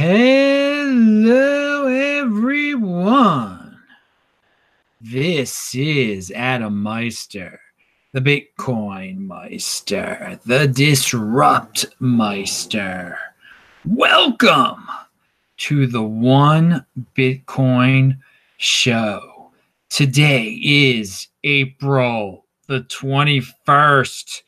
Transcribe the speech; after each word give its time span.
Hello, 0.00 1.88
everyone. 1.88 3.80
This 5.00 5.74
is 5.74 6.30
Adam 6.30 6.80
Meister, 6.80 7.58
the 8.12 8.20
Bitcoin 8.20 9.18
Meister, 9.18 10.38
the 10.46 10.68
Disrupt 10.68 11.86
Meister. 11.98 13.18
Welcome 13.84 14.86
to 15.56 15.88
the 15.88 16.04
One 16.04 16.86
Bitcoin 17.16 18.20
Show. 18.56 19.50
Today 19.90 20.60
is 20.62 21.26
April 21.42 22.44
the 22.68 22.82
21st, 22.82 24.42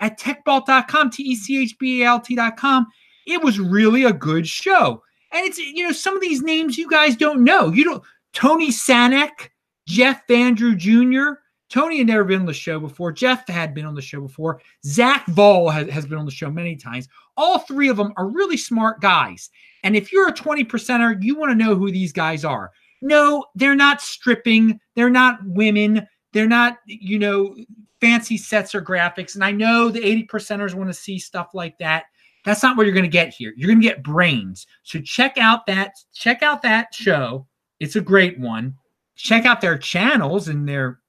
at 0.01 0.19
techbalt.com, 0.19 1.11
T 1.11 1.23
E 1.23 1.37
C 1.37 1.63
H 1.63 1.79
B 1.79 2.03
A 2.03 2.07
L 2.07 2.21
T.com. 2.21 2.87
It 3.27 3.43
was 3.43 3.61
really 3.61 4.05
a 4.05 4.13
good 4.13 4.47
show. 4.47 5.03
And 5.33 5.47
it's, 5.47 5.59
you 5.59 5.85
know, 5.85 5.93
some 5.93 6.17
of 6.17 6.23
these 6.23 6.43
names 6.43 6.77
you 6.77 6.89
guys 6.89 7.17
don't 7.17 7.45
know. 7.45 7.71
You 7.71 7.85
don't, 7.85 8.03
Tony 8.33 8.71
Sanek, 8.71 9.51
Jeff 9.87 10.27
Vandrew 10.27 10.77
Jr., 10.77 11.41
Tony 11.71 11.99
had 11.99 12.09
never 12.09 12.25
been 12.25 12.41
on 12.41 12.47
the 12.47 12.53
show 12.53 12.81
before. 12.81 13.13
Jeff 13.13 13.47
had 13.49 13.75
been 13.75 13.87
on 13.87 13.95
the 13.95 14.03
show 14.03 14.21
before. 14.21 14.61
Zach 14.85 15.25
Vol 15.29 15.71
has, 15.71 15.89
has 15.89 16.05
been 16.05 16.19
on 16.19 16.25
the 16.25 16.31
show 16.33 16.51
many 16.51 16.75
times. 16.75 17.09
All 17.37 17.61
three 17.61 17.89
of 17.89 17.97
them 17.97 18.13
are 18.17 18.29
really 18.29 18.57
smart 18.57 19.01
guys. 19.01 19.51
And 19.85 19.95
if 19.97 20.13
you're 20.13 20.29
a 20.29 20.33
20 20.33 20.65
percenter, 20.65 21.23
you 21.23 21.37
want 21.37 21.53
to 21.53 21.65
know 21.65 21.77
who 21.77 21.93
these 21.93 22.13
guys 22.13 22.45
are. 22.45 22.73
No, 23.03 23.47
they're 23.55 23.77
not 23.77 24.03
stripping. 24.03 24.81
They're 24.97 25.11
not 25.11 25.39
women. 25.45 26.07
They're 26.33 26.47
not, 26.47 26.79
you 26.87 27.19
know, 27.19 27.57
fancy 28.01 28.37
sets 28.37 28.75
or 28.75 28.83
graphics. 28.83 29.35
And 29.35 29.45
I 29.45 29.51
know 29.51 29.89
the 29.89 30.05
80 30.05 30.27
percenters 30.27 30.75
want 30.75 30.89
to 30.89 30.95
see 30.95 31.19
stuff 31.19 31.51
like 31.55 31.79
that. 31.79 32.05
That's 32.45 32.63
not 32.63 32.77
what 32.77 32.87
you're 32.87 32.95
going 32.95 33.05
to 33.05 33.09
get 33.09 33.35
here. 33.35 33.53
You're 33.57 33.69
going 33.69 33.81
to 33.81 33.87
get 33.87 34.03
brains. 34.03 34.67
So 34.83 35.01
check 35.01 35.37
out 35.37 35.67
that 35.67 35.93
check 36.15 36.43
out 36.43 36.63
that 36.63 36.95
show. 36.95 37.47
It's 37.81 37.97
a 37.97 38.01
great 38.01 38.39
one. 38.39 38.75
Check 39.15 39.45
out 39.45 39.61
their 39.61 39.77
channels 39.77 40.49
and 40.49 40.67
their 40.67 41.01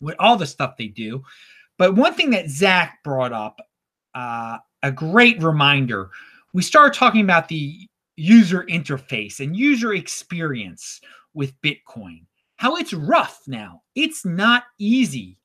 with 0.00 0.14
all 0.18 0.36
the 0.36 0.46
stuff 0.46 0.76
they 0.76 0.86
do. 0.86 1.22
But 1.76 1.96
one 1.96 2.14
thing 2.14 2.30
that 2.30 2.50
Zach 2.50 2.98
brought 3.02 3.32
up, 3.32 3.60
uh, 4.14 4.58
a 4.82 4.92
great 4.92 5.42
reminder. 5.42 6.10
We 6.52 6.62
started 6.62 6.96
talking 6.96 7.22
about 7.22 7.48
the 7.48 7.88
user 8.16 8.64
interface 8.68 9.40
and 9.40 9.56
user 9.56 9.94
experience 9.94 11.00
with 11.34 11.60
Bitcoin. 11.62 12.26
How 12.60 12.76
it's 12.76 12.92
rough 12.92 13.40
now. 13.46 13.80
It's 13.94 14.24
not 14.24 14.64
easy 14.78 15.40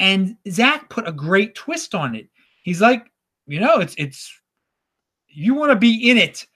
and 0.00 0.36
Zach 0.48 0.88
put 0.88 1.06
a 1.06 1.12
great 1.12 1.54
twist 1.54 1.94
on 1.94 2.16
it. 2.16 2.28
He's 2.64 2.80
like, 2.80 3.12
you 3.46 3.60
know, 3.60 3.78
it's 3.78 3.94
it's 3.96 4.32
you 5.28 5.54
want 5.54 5.70
to 5.70 5.76
be 5.76 6.10
in 6.10 6.18
it 6.18 6.46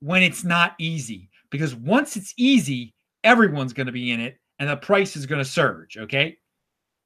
when 0.00 0.22
it's 0.22 0.42
not 0.42 0.74
easy 0.80 1.28
because 1.50 1.74
once 1.74 2.16
it's 2.16 2.34
easy, 2.36 2.94
everyone's 3.22 3.74
going 3.74 3.86
to 3.86 3.92
be 3.92 4.10
in 4.10 4.18
it 4.18 4.38
and 4.58 4.68
the 4.68 4.76
price 4.76 5.14
is 5.14 5.26
going 5.26 5.38
to 5.38 5.44
surge, 5.44 5.98
okay? 5.98 6.36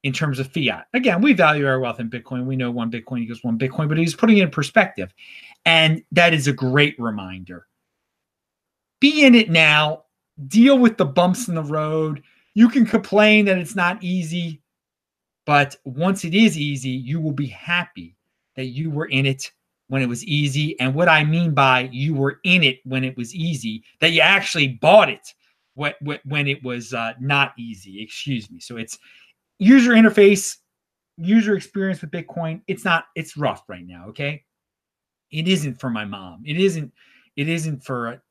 In 0.04 0.12
terms 0.12 0.38
of 0.38 0.46
fiat. 0.46 0.86
Again, 0.94 1.20
we 1.20 1.32
value 1.32 1.66
our 1.66 1.80
wealth 1.80 1.98
in 1.98 2.08
Bitcoin. 2.08 2.46
We 2.46 2.56
know 2.56 2.70
one 2.70 2.90
Bitcoin 2.90 3.20
equals 3.20 3.42
one 3.42 3.58
Bitcoin, 3.58 3.88
but 3.88 3.98
he's 3.98 4.14
putting 4.14 4.38
it 4.38 4.42
in 4.42 4.50
perspective. 4.50 5.12
And 5.64 6.02
that 6.12 6.32
is 6.32 6.46
a 6.46 6.52
great 6.52 6.94
reminder. 6.98 7.66
Be 9.00 9.24
in 9.24 9.34
it 9.34 9.50
now, 9.50 10.03
deal 10.48 10.78
with 10.78 10.96
the 10.96 11.04
bumps 11.04 11.48
in 11.48 11.54
the 11.54 11.62
road. 11.62 12.22
You 12.54 12.68
can 12.68 12.86
complain 12.86 13.44
that 13.46 13.58
it's 13.58 13.76
not 13.76 14.02
easy. 14.02 14.60
But 15.46 15.76
once 15.84 16.24
it 16.24 16.34
is 16.34 16.58
easy, 16.58 16.88
you 16.90 17.20
will 17.20 17.32
be 17.32 17.48
happy 17.48 18.16
that 18.56 18.66
you 18.66 18.90
were 18.90 19.06
in 19.06 19.26
it 19.26 19.52
when 19.88 20.00
it 20.00 20.08
was 20.08 20.24
easy. 20.24 20.78
And 20.80 20.94
what 20.94 21.08
I 21.08 21.22
mean 21.22 21.52
by 21.52 21.90
you 21.92 22.14
were 22.14 22.40
in 22.44 22.62
it 22.62 22.80
when 22.84 23.04
it 23.04 23.16
was 23.16 23.34
easy, 23.34 23.84
that 24.00 24.12
you 24.12 24.22
actually 24.22 24.68
bought 24.68 25.10
it 25.10 25.34
when, 25.74 26.46
it 26.46 26.62
was 26.64 26.94
uh, 26.94 27.12
not 27.20 27.52
easy. 27.58 28.02
Excuse 28.02 28.50
me. 28.50 28.58
So 28.58 28.78
it's 28.78 28.98
user 29.58 29.90
interface, 29.92 30.56
user 31.18 31.56
experience 31.56 32.00
with 32.00 32.10
Bitcoin. 32.10 32.62
It's 32.66 32.84
not, 32.84 33.04
it's 33.14 33.36
rough 33.36 33.64
right 33.68 33.86
now. 33.86 34.06
Okay. 34.08 34.44
It 35.30 35.46
isn't 35.46 35.78
for 35.78 35.90
my 35.90 36.06
mom. 36.06 36.42
It 36.46 36.58
isn't, 36.58 36.90
it 37.36 37.48
isn't 37.48 37.84
for, 37.84 38.22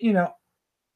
you 0.00 0.12
know, 0.14 0.32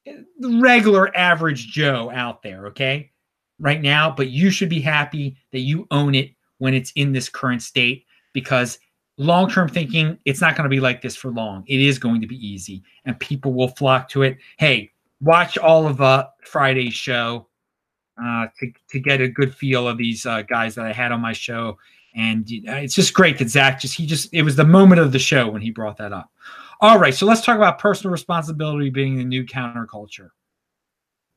the 0.05 0.59
regular 0.59 1.15
average 1.15 1.67
Joe 1.67 2.11
out 2.13 2.43
there. 2.43 2.67
Okay 2.67 3.11
right 3.59 3.81
now, 3.81 4.11
but 4.11 4.29
you 4.29 4.49
should 4.49 4.69
be 4.69 4.81
happy 4.81 5.37
that 5.51 5.59
you 5.59 5.87
own 5.91 6.15
it 6.15 6.31
when 6.57 6.73
it's 6.73 6.91
in 6.95 7.11
this 7.11 7.29
current 7.29 7.61
state 7.61 8.05
because 8.33 8.79
long 9.17 9.49
term 9.49 9.69
thinking, 9.69 10.17
it's 10.25 10.41
not 10.41 10.55
going 10.55 10.63
to 10.63 10.69
be 10.69 10.79
like 10.79 11.01
this 11.01 11.15
for 11.15 11.31
long. 11.31 11.63
It 11.67 11.81
is 11.81 11.99
going 11.99 12.21
to 12.21 12.27
be 12.27 12.35
easy 12.35 12.83
and 13.05 13.19
people 13.19 13.53
will 13.53 13.69
flock 13.69 14.09
to 14.09 14.23
it. 14.23 14.37
Hey, 14.57 14.91
watch 15.21 15.57
all 15.57 15.87
of 15.87 16.01
uh, 16.01 16.27
Friday's 16.43 16.93
show 16.93 17.47
uh, 18.21 18.47
to, 18.59 18.71
to 18.89 18.99
get 18.99 19.21
a 19.21 19.27
good 19.27 19.53
feel 19.53 19.87
of 19.87 19.97
these 19.97 20.25
uh, 20.25 20.41
guys 20.43 20.75
that 20.75 20.85
I 20.85 20.93
had 20.93 21.11
on 21.11 21.21
my 21.21 21.33
show. 21.33 21.77
And 22.17 22.45
it's 22.47 22.95
just 22.95 23.13
great 23.13 23.37
that 23.39 23.49
Zach 23.49 23.79
just, 23.79 23.95
he 23.95 24.05
just, 24.05 24.29
it 24.33 24.41
was 24.41 24.55
the 24.55 24.63
moment 24.63 25.01
of 25.01 25.11
the 25.11 25.19
show 25.19 25.49
when 25.49 25.61
he 25.61 25.69
brought 25.69 25.97
that 25.97 26.13
up. 26.13 26.31
All 26.81 26.99
right, 26.99 27.13
so 27.13 27.25
let's 27.25 27.41
talk 27.41 27.57
about 27.57 27.79
personal 27.79 28.11
responsibility 28.11 28.89
being 28.89 29.17
the 29.17 29.23
new 29.23 29.45
counterculture. 29.45 30.29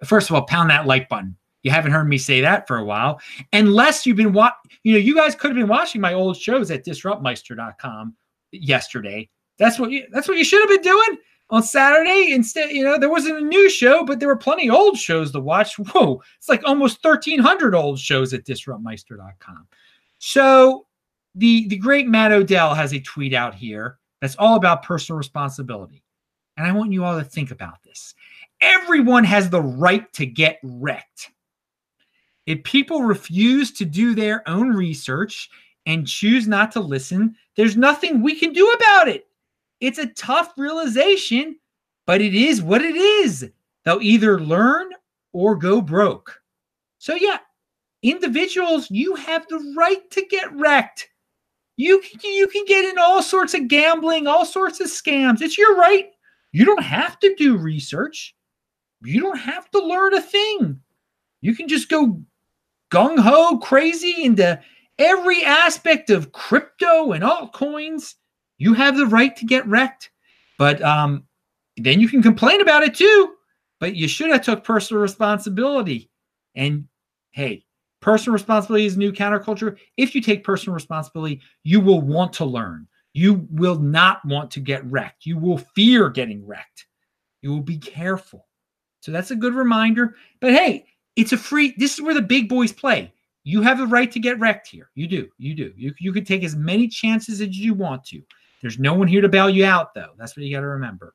First 0.04 0.30
of 0.30 0.36
all, 0.36 0.42
pound 0.42 0.70
that 0.70 0.86
like 0.86 1.08
button. 1.08 1.36
You 1.62 1.70
haven't 1.70 1.92
heard 1.92 2.08
me 2.08 2.18
say 2.18 2.40
that 2.40 2.68
for 2.68 2.78
a 2.78 2.84
while. 2.84 3.20
Unless 3.52 4.06
you've 4.06 4.16
been 4.16 4.32
watching, 4.32 4.70
you 4.84 4.92
know, 4.92 4.98
you 4.98 5.14
guys 5.14 5.34
could 5.34 5.50
have 5.50 5.56
been 5.56 5.68
watching 5.68 6.00
my 6.00 6.14
old 6.14 6.36
shows 6.36 6.70
at 6.70 6.84
disruptmeister.com 6.84 8.14
yesterday. 8.52 9.28
That's 9.58 9.78
what 9.78 9.90
you 9.90 10.06
that's 10.12 10.28
what 10.28 10.38
you 10.38 10.44
should 10.44 10.60
have 10.60 10.68
been 10.68 10.92
doing 10.92 11.18
on 11.50 11.62
Saturday. 11.62 12.32
Instead, 12.32 12.70
you 12.70 12.84
know, 12.84 12.98
there 12.98 13.10
wasn't 13.10 13.38
a 13.38 13.44
new 13.44 13.68
show, 13.68 14.04
but 14.04 14.20
there 14.20 14.28
were 14.28 14.36
plenty 14.36 14.70
old 14.70 14.96
shows 14.96 15.32
to 15.32 15.40
watch. 15.40 15.76
Whoa, 15.78 16.22
it's 16.38 16.48
like 16.48 16.62
almost 16.64 17.04
1,300 17.04 17.74
old 17.74 17.98
shows 17.98 18.32
at 18.32 18.44
disruptmeister.com. 18.44 19.66
So 20.18 20.86
the 21.34 21.66
the 21.68 21.76
great 21.76 22.06
Matt 22.06 22.32
Odell 22.32 22.74
has 22.74 22.92
a 22.92 23.00
tweet 23.00 23.34
out 23.34 23.54
here 23.54 23.97
that's 24.20 24.36
all 24.36 24.56
about 24.56 24.82
personal 24.82 25.18
responsibility. 25.18 26.02
And 26.56 26.66
I 26.66 26.72
want 26.72 26.92
you 26.92 27.04
all 27.04 27.18
to 27.18 27.24
think 27.24 27.50
about 27.50 27.82
this. 27.84 28.14
Everyone 28.60 29.24
has 29.24 29.48
the 29.48 29.62
right 29.62 30.12
to 30.14 30.26
get 30.26 30.58
wrecked. 30.62 31.30
If 32.46 32.64
people 32.64 33.02
refuse 33.02 33.70
to 33.72 33.84
do 33.84 34.14
their 34.14 34.48
own 34.48 34.70
research 34.70 35.50
and 35.86 36.06
choose 36.06 36.48
not 36.48 36.72
to 36.72 36.80
listen, 36.80 37.36
there's 37.56 37.76
nothing 37.76 38.22
we 38.22 38.34
can 38.34 38.52
do 38.52 38.68
about 38.70 39.08
it. 39.08 39.26
It's 39.80 39.98
a 39.98 40.06
tough 40.06 40.52
realization, 40.56 41.56
but 42.06 42.20
it 42.20 42.34
is 42.34 42.62
what 42.62 42.82
it 42.82 42.96
is. 42.96 43.48
They'll 43.84 44.02
either 44.02 44.40
learn 44.40 44.90
or 45.32 45.54
go 45.54 45.80
broke. 45.80 46.40
So, 46.98 47.14
yeah, 47.14 47.38
individuals, 48.02 48.90
you 48.90 49.14
have 49.14 49.46
the 49.48 49.74
right 49.76 50.10
to 50.10 50.26
get 50.26 50.52
wrecked. 50.54 51.08
You, 51.78 52.02
you 52.22 52.48
can 52.48 52.64
get 52.66 52.84
in 52.84 52.98
all 52.98 53.22
sorts 53.22 53.54
of 53.54 53.68
gambling, 53.68 54.26
all 54.26 54.44
sorts 54.44 54.80
of 54.80 54.88
scams. 54.88 55.40
It's 55.40 55.56
your 55.56 55.76
right. 55.76 56.10
You 56.52 56.64
don't 56.64 56.82
have 56.82 57.18
to 57.20 57.34
do 57.36 57.56
research. 57.56 58.34
You 59.02 59.20
don't 59.20 59.38
have 59.38 59.70
to 59.70 59.78
learn 59.78 60.12
a 60.12 60.20
thing. 60.20 60.80
You 61.40 61.54
can 61.54 61.68
just 61.68 61.88
go 61.88 62.20
gung 62.90 63.18
ho 63.18 63.58
crazy 63.58 64.24
into 64.24 64.60
every 64.98 65.44
aspect 65.44 66.10
of 66.10 66.32
crypto 66.32 67.12
and 67.12 67.22
altcoins, 67.22 68.14
you 68.58 68.74
have 68.74 68.96
the 68.96 69.06
right 69.06 69.36
to 69.36 69.46
get 69.46 69.66
wrecked. 69.66 70.10
But 70.58 70.82
um, 70.82 71.24
then 71.76 72.00
you 72.00 72.08
can 72.08 72.22
complain 72.22 72.60
about 72.60 72.82
it 72.82 72.94
too. 72.94 73.34
But 73.80 73.94
you 73.94 74.08
should 74.08 74.30
have 74.30 74.42
took 74.42 74.64
personal 74.64 75.00
responsibility. 75.00 76.10
And 76.56 76.88
hey, 77.30 77.64
personal 78.00 78.34
responsibility 78.34 78.86
is 78.86 78.96
new 78.96 79.12
counterculture. 79.12 79.76
If 79.96 80.14
you 80.14 80.20
take 80.20 80.44
personal 80.44 80.74
responsibility, 80.74 81.40
you 81.64 81.80
will 81.80 82.00
want 82.00 82.32
to 82.34 82.44
learn. 82.44 82.86
You 83.14 83.46
will 83.50 83.78
not 83.78 84.24
want 84.24 84.50
to 84.52 84.60
get 84.60 84.84
wrecked. 84.84 85.26
You 85.26 85.38
will 85.38 85.58
fear 85.58 86.08
getting 86.08 86.46
wrecked. 86.46 86.86
You 87.42 87.50
will 87.50 87.62
be 87.62 87.78
careful. 87.78 88.46
So 89.00 89.12
that's 89.12 89.30
a 89.30 89.36
good 89.36 89.54
reminder. 89.54 90.14
But 90.40 90.52
hey, 90.54 90.86
it's 91.16 91.32
a 91.32 91.36
free, 91.36 91.74
this 91.78 91.94
is 91.94 92.02
where 92.02 92.14
the 92.14 92.22
big 92.22 92.48
boys 92.48 92.72
play. 92.72 93.12
You 93.44 93.62
have 93.62 93.78
the 93.78 93.86
right 93.86 94.10
to 94.12 94.20
get 94.20 94.38
wrecked 94.38 94.68
here. 94.68 94.90
You 94.94 95.06
do. 95.06 95.28
You 95.38 95.54
do. 95.54 95.72
You, 95.76 95.94
you 95.98 96.12
can 96.12 96.24
take 96.24 96.44
as 96.44 96.54
many 96.54 96.86
chances 96.86 97.40
as 97.40 97.56
you 97.56 97.74
want 97.74 98.04
to. 98.06 98.22
There's 98.60 98.78
no 98.78 98.94
one 98.94 99.08
here 99.08 99.20
to 99.22 99.28
bail 99.28 99.48
you 99.48 99.64
out, 99.64 99.94
though. 99.94 100.12
That's 100.18 100.36
what 100.36 100.44
you 100.44 100.54
got 100.54 100.60
to 100.60 100.66
remember. 100.66 101.14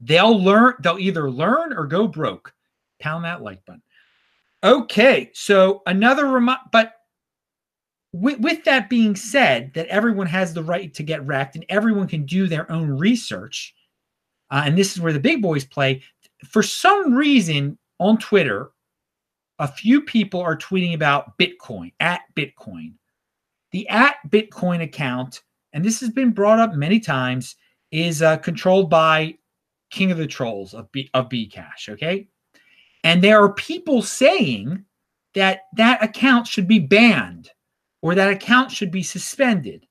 They'll 0.00 0.38
learn, 0.38 0.74
they'll 0.80 0.98
either 0.98 1.30
learn 1.30 1.72
or 1.72 1.86
go 1.86 2.08
broke. 2.08 2.52
Pound 3.00 3.24
that 3.24 3.42
like 3.42 3.64
button. 3.64 3.82
Okay, 4.64 5.30
so 5.34 5.82
another 5.86 6.26
remind, 6.28 6.60
but 6.70 6.94
with, 8.12 8.38
with 8.38 8.62
that 8.64 8.88
being 8.88 9.16
said, 9.16 9.72
that 9.74 9.88
everyone 9.88 10.28
has 10.28 10.54
the 10.54 10.62
right 10.62 10.92
to 10.94 11.02
get 11.02 11.26
wrecked 11.26 11.56
and 11.56 11.64
everyone 11.68 12.06
can 12.06 12.24
do 12.24 12.46
their 12.46 12.70
own 12.70 12.88
research, 12.88 13.74
uh, 14.50 14.62
and 14.64 14.78
this 14.78 14.92
is 14.92 15.00
where 15.00 15.12
the 15.12 15.18
big 15.18 15.42
boys 15.42 15.64
play. 15.64 16.02
For 16.44 16.62
some 16.62 17.12
reason 17.12 17.76
on 17.98 18.18
Twitter, 18.18 18.70
a 19.58 19.66
few 19.66 20.02
people 20.02 20.40
are 20.40 20.56
tweeting 20.56 20.94
about 20.94 21.36
Bitcoin 21.38 21.92
at 22.00 22.22
Bitcoin. 22.36 22.94
The 23.72 23.88
at 23.88 24.16
Bitcoin 24.28 24.82
account, 24.82 25.42
and 25.72 25.84
this 25.84 26.00
has 26.00 26.10
been 26.10 26.30
brought 26.30 26.58
up 26.58 26.74
many 26.74 27.00
times, 27.00 27.56
is 27.90 28.22
uh, 28.22 28.36
controlled 28.38 28.90
by 28.90 29.36
King 29.90 30.10
of 30.10 30.18
the 30.18 30.26
Trolls 30.26 30.74
of 30.74 30.90
B 30.92 31.10
of 31.14 31.28
Bcash. 31.28 31.88
Okay, 31.88 32.28
and 33.04 33.22
there 33.22 33.42
are 33.42 33.52
people 33.52 34.02
saying 34.02 34.84
that 35.34 35.62
that 35.76 36.02
account 36.02 36.46
should 36.46 36.68
be 36.68 36.78
banned 36.78 37.50
or 38.02 38.14
that 38.14 38.32
account 38.32 38.70
should 38.70 38.90
be 38.90 39.02
suspended, 39.02 39.86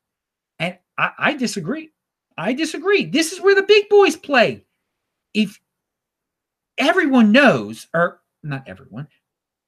and 0.60 0.78
I, 0.98 1.12
I 1.18 1.34
disagree. 1.34 1.92
I 2.38 2.54
disagree. 2.54 3.06
This 3.06 3.32
is 3.32 3.42
where 3.42 3.56
the 3.56 3.64
big 3.64 3.90
boys 3.90 4.16
play. 4.16 4.66
If 5.34 5.60
everyone 6.78 7.32
knows, 7.32 7.88
or 7.94 8.22
not 8.44 8.64
everyone, 8.68 9.08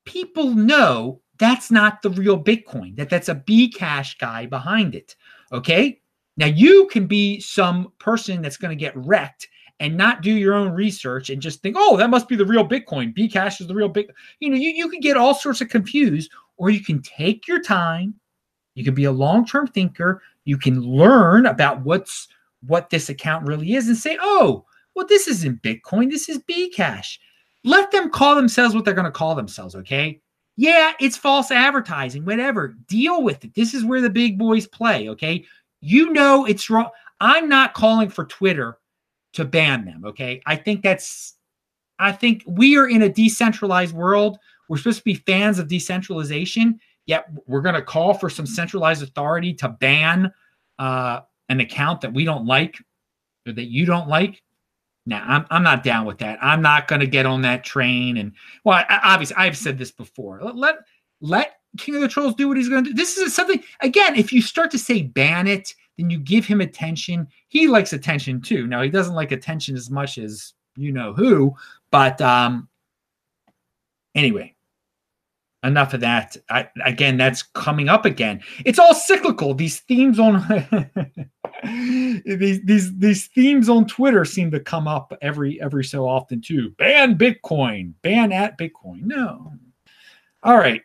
people 0.06 0.52
know 0.52 1.22
that's 1.40 1.72
not 1.72 2.02
the 2.02 2.10
real 2.10 2.42
Bitcoin, 2.42 2.96
that 2.98 3.10
that's 3.10 3.30
a 3.30 3.36
Bcash 3.36 4.18
guy 4.18 4.46
behind 4.46 4.96
it. 4.96 5.16
Okay. 5.52 6.00
Now 6.36 6.48
you 6.48 6.88
can 6.88 7.06
be 7.06 7.40
some 7.40 7.94
person 8.00 8.42
that's 8.42 8.58
going 8.58 8.76
to 8.76 8.80
get 8.80 8.96
wrecked 8.96 9.48
and 9.80 9.98
not 9.98 10.22
do 10.22 10.32
your 10.32 10.54
own 10.54 10.72
research 10.72 11.30
and 11.30 11.42
just 11.42 11.62
think, 11.62 11.76
oh, 11.78 11.98
that 11.98 12.10
must 12.10 12.28
be 12.30 12.36
the 12.36 12.46
real 12.46 12.68
Bitcoin. 12.68 13.14
Bcash 13.14 13.60
is 13.60 13.68
the 13.68 13.76
real 13.76 13.90
big. 13.90 14.12
You 14.40 14.50
know, 14.50 14.56
you, 14.56 14.70
you 14.70 14.90
can 14.90 15.00
get 15.00 15.18
all 15.18 15.34
sorts 15.34 15.62
of 15.62 15.70
confused, 15.70 16.32
or 16.58 16.70
you 16.70 16.84
can 16.84 17.02
take 17.02 17.48
your 17.48 17.62
time. 17.62 18.14
You 18.76 18.84
can 18.84 18.94
be 18.94 19.06
a 19.06 19.12
long-term 19.12 19.68
thinker. 19.68 20.22
You 20.46 20.58
can 20.58 20.82
learn 20.82 21.46
about 21.46 21.82
what's 21.82 22.28
what 22.66 22.90
this 22.90 23.10
account 23.10 23.46
really 23.46 23.74
is 23.74 23.88
and 23.88 23.98
say, 23.98 24.18
oh, 24.22 24.66
well, 24.96 25.06
this 25.08 25.28
isn't 25.28 25.62
Bitcoin. 25.62 26.10
This 26.10 26.30
is 26.30 26.40
Bcash. 26.40 27.18
Let 27.66 27.92
them 27.92 28.10
call 28.10 28.36
themselves 28.36 28.74
what 28.74 28.86
they're 28.86 28.94
going 28.94 29.06
to 29.06 29.12
call 29.12 29.36
themselves, 29.36 29.76
okay? 29.76 30.22
Yeah, 30.56 30.94
it's 31.00 31.18
false 31.18 31.52
advertising, 31.52 32.24
whatever. 32.26 32.76
Deal 32.88 33.24
with 33.24 33.44
it. 33.44 33.54
This 33.54 33.74
is 33.74 33.84
where 33.84 34.02
the 34.02 34.10
big 34.10 34.38
boys 34.38 34.68
play, 34.68 35.10
okay? 35.10 35.44
You 35.82 36.14
know 36.14 36.46
it's 36.46 36.70
wrong. 36.70 36.90
I'm 37.20 37.50
not 37.50 37.74
calling 37.74 38.10
for 38.10 38.26
Twitter 38.26 38.78
to 39.34 39.46
ban 39.46 39.86
them, 39.86 40.04
okay? 40.06 40.42
I 40.46 40.56
think 40.56 40.84
that's 40.84 41.36
I 42.00 42.12
think 42.12 42.44
we 42.48 42.78
are 42.78 42.88
in 42.88 43.04
a 43.04 43.10
decentralized 43.10 43.94
world. 43.94 44.40
We're 44.68 44.78
supposed 44.78 45.00
to 45.00 45.04
be 45.04 45.16
fans 45.16 45.60
of 45.60 45.68
decentralization, 45.68 46.80
yet 47.06 47.28
we're 47.46 47.62
going 47.62 47.76
to 47.76 47.82
call 47.82 48.14
for 48.14 48.30
some 48.30 48.46
centralized 48.46 49.04
authority 49.04 49.54
to 49.56 49.70
ban 49.70 50.32
uh, 50.80 51.22
an 51.50 51.60
account 51.60 52.02
that 52.02 52.14
we 52.14 52.26
don't 52.26 52.46
like 52.46 52.78
or 53.48 53.54
that 53.54 53.66
you 53.66 53.86
don't 53.86 54.08
like. 54.08 54.42
Now, 55.06 55.24
I'm, 55.28 55.46
I'm 55.50 55.64
not 55.64 55.84
down 55.84 56.06
with 56.06 56.20
that. 56.20 56.40
I'm 56.42 56.62
not 56.62 56.88
going 56.88 57.02
to 57.02 57.08
get 57.08 57.26
on 57.26 57.42
that 57.42 57.64
train. 57.64 58.18
And 58.18 58.32
well, 58.64 58.84
I, 58.90 59.00
obviously, 59.04 59.36
I've 59.38 59.58
said 59.58 59.78
this 59.78 59.92
before. 59.92 60.40
Let, 60.42 60.56
let 60.56 60.76
let 61.20 61.56
King 61.78 61.96
of 61.96 62.02
the 62.02 62.08
Trolls 62.08 62.36
do 62.36 62.48
what 62.48 62.58
he's 62.58 62.70
going 62.70 62.84
to 62.86 62.90
do. 62.92 62.96
This 62.96 63.18
is 63.18 63.36
something 63.36 63.62
again. 63.82 64.16
If 64.16 64.32
you 64.32 64.42
start 64.42 64.72
to 64.72 64.80
say 64.80 65.04
ban 65.04 65.48
it, 65.48 65.74
then 65.98 66.10
you 66.10 66.20
give 66.20 66.46
him 66.46 66.62
attention. 66.62 67.28
He 67.48 67.68
likes 67.68 67.94
attention 67.94 68.42
too. 68.42 68.68
Now 68.68 68.82
he 68.82 68.90
doesn't 68.90 69.16
like 69.16 69.32
attention 69.32 69.76
as 69.76 69.90
much 69.90 70.18
as 70.18 70.54
you 70.76 70.92
know 70.92 71.14
who, 71.14 71.56
but 71.92 72.20
um, 72.22 72.68
anyway, 74.16 74.56
enough 75.64 75.94
of 75.94 76.02
that. 76.02 76.36
I, 76.50 76.68
again, 76.84 77.18
that's 77.18 77.44
coming 77.44 77.90
up 77.90 78.06
again. 78.06 78.42
It's 78.66 78.80
all 78.80 78.94
cyclical. 78.94 79.54
These 79.54 79.80
themes 79.82 80.20
on 80.20 80.46
these 82.26 82.62
these 82.64 82.98
these 82.98 83.28
themes 83.28 83.70
on 83.70 83.88
Twitter 83.88 84.26
seem 84.26 84.52
to 84.52 84.60
come 84.60 84.88
up 84.88 85.14
every 85.22 85.62
every 85.62 85.84
so 85.84 86.08
often 86.08 86.42
too. 86.42 86.72
Ban 86.72 87.18
Bitcoin, 87.18 87.94
ban 88.02 88.32
at 88.32 88.58
Bitcoin. 88.58 89.04
No. 89.04 89.54
All 90.44 90.58
right. 90.58 90.82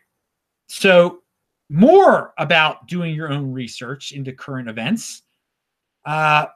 So 0.67 1.21
more 1.69 2.33
about 2.37 2.87
doing 2.87 3.13
your 3.13 3.31
own 3.31 3.51
research 3.51 4.11
into 4.11 4.33
current 4.33 4.69
events. 4.69 5.23
Uh, 6.05 6.47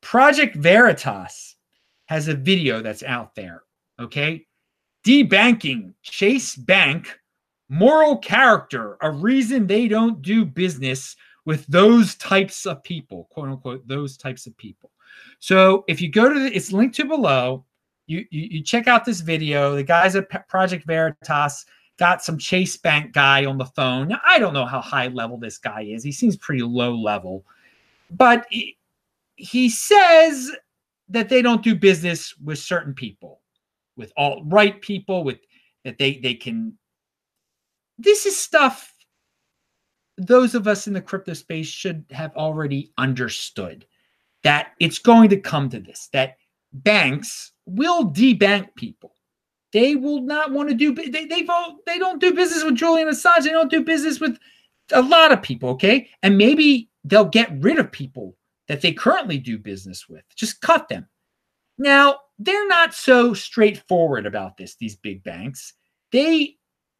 Project 0.00 0.56
Veritas 0.56 1.56
has 2.06 2.28
a 2.28 2.34
video 2.34 2.80
that's 2.80 3.02
out 3.02 3.34
there. 3.34 3.62
Okay. 4.00 4.46
Debanking 5.04 5.94
Chase 6.02 6.54
Bank 6.54 7.18
moral 7.68 8.16
character, 8.16 8.96
a 9.02 9.10
reason 9.10 9.66
they 9.66 9.88
don't 9.88 10.22
do 10.22 10.44
business 10.44 11.16
with 11.44 11.66
those 11.66 12.14
types 12.16 12.66
of 12.66 12.82
people, 12.82 13.28
quote 13.30 13.48
unquote, 13.48 13.86
those 13.86 14.16
types 14.16 14.46
of 14.46 14.56
people. 14.56 14.90
So 15.38 15.84
if 15.88 16.00
you 16.00 16.10
go 16.10 16.32
to 16.32 16.38
the, 16.38 16.54
it's 16.54 16.72
linked 16.72 16.96
to 16.96 17.04
below. 17.04 17.64
You, 18.06 18.24
you, 18.30 18.48
you 18.50 18.62
check 18.62 18.88
out 18.88 19.04
this 19.04 19.20
video. 19.20 19.74
The 19.74 19.82
guys 19.82 20.16
at 20.16 20.48
Project 20.48 20.86
Veritas 20.86 21.66
got 21.98 22.22
some 22.22 22.38
Chase 22.38 22.76
Bank 22.76 23.12
guy 23.12 23.44
on 23.44 23.58
the 23.58 23.64
phone. 23.64 24.08
Now, 24.08 24.20
I 24.24 24.38
don't 24.38 24.54
know 24.54 24.66
how 24.66 24.80
high 24.80 25.08
level 25.08 25.36
this 25.36 25.58
guy 25.58 25.82
is. 25.82 26.02
He 26.02 26.12
seems 26.12 26.36
pretty 26.36 26.62
low 26.62 26.94
level, 26.94 27.44
but 28.10 28.46
he, 28.50 28.78
he 29.36 29.68
says 29.68 30.50
that 31.08 31.28
they 31.28 31.42
don't 31.42 31.62
do 31.62 31.74
business 31.74 32.36
with 32.38 32.58
certain 32.58 32.94
people, 32.94 33.40
with 33.96 34.12
all 34.16 34.42
right 34.44 34.80
people, 34.80 35.24
with 35.24 35.38
that 35.84 35.98
they 35.98 36.18
they 36.18 36.34
can 36.34 36.76
this 37.98 38.26
is 38.26 38.36
stuff 38.36 38.94
those 40.16 40.54
of 40.54 40.66
us 40.66 40.86
in 40.86 40.92
the 40.92 41.00
crypto 41.00 41.32
space 41.32 41.66
should 41.66 42.04
have 42.10 42.34
already 42.36 42.92
understood 42.98 43.86
that 44.42 44.72
it's 44.80 44.98
going 44.98 45.28
to 45.30 45.40
come 45.40 45.68
to 45.68 45.80
this 45.80 46.08
that 46.12 46.36
banks 46.72 47.52
will 47.66 48.10
debank 48.10 48.74
people 48.74 49.14
they 49.72 49.96
will 49.96 50.20
not 50.20 50.52
want 50.52 50.68
to 50.68 50.74
do 50.74 50.94
they 50.94 51.24
they 51.24 51.46
they 51.86 51.98
don't 51.98 52.20
do 52.20 52.34
business 52.34 52.64
with 52.64 52.76
Julian 52.76 53.08
Assange 53.08 53.44
they 53.44 53.50
don't 53.50 53.70
do 53.70 53.84
business 53.84 54.20
with 54.20 54.38
a 54.92 55.02
lot 55.02 55.32
of 55.32 55.42
people 55.42 55.70
okay 55.70 56.08
and 56.22 56.38
maybe 56.38 56.90
they'll 57.04 57.24
get 57.24 57.50
rid 57.60 57.78
of 57.78 57.92
people 57.92 58.36
that 58.68 58.80
they 58.80 58.92
currently 58.92 59.38
do 59.38 59.58
business 59.58 60.08
with 60.08 60.24
just 60.34 60.60
cut 60.60 60.88
them 60.88 61.06
now 61.78 62.18
they're 62.38 62.68
not 62.68 62.94
so 62.94 63.34
straightforward 63.34 64.26
about 64.26 64.56
this 64.56 64.76
these 64.76 64.96
big 64.96 65.22
banks 65.22 65.74
they 66.12 66.58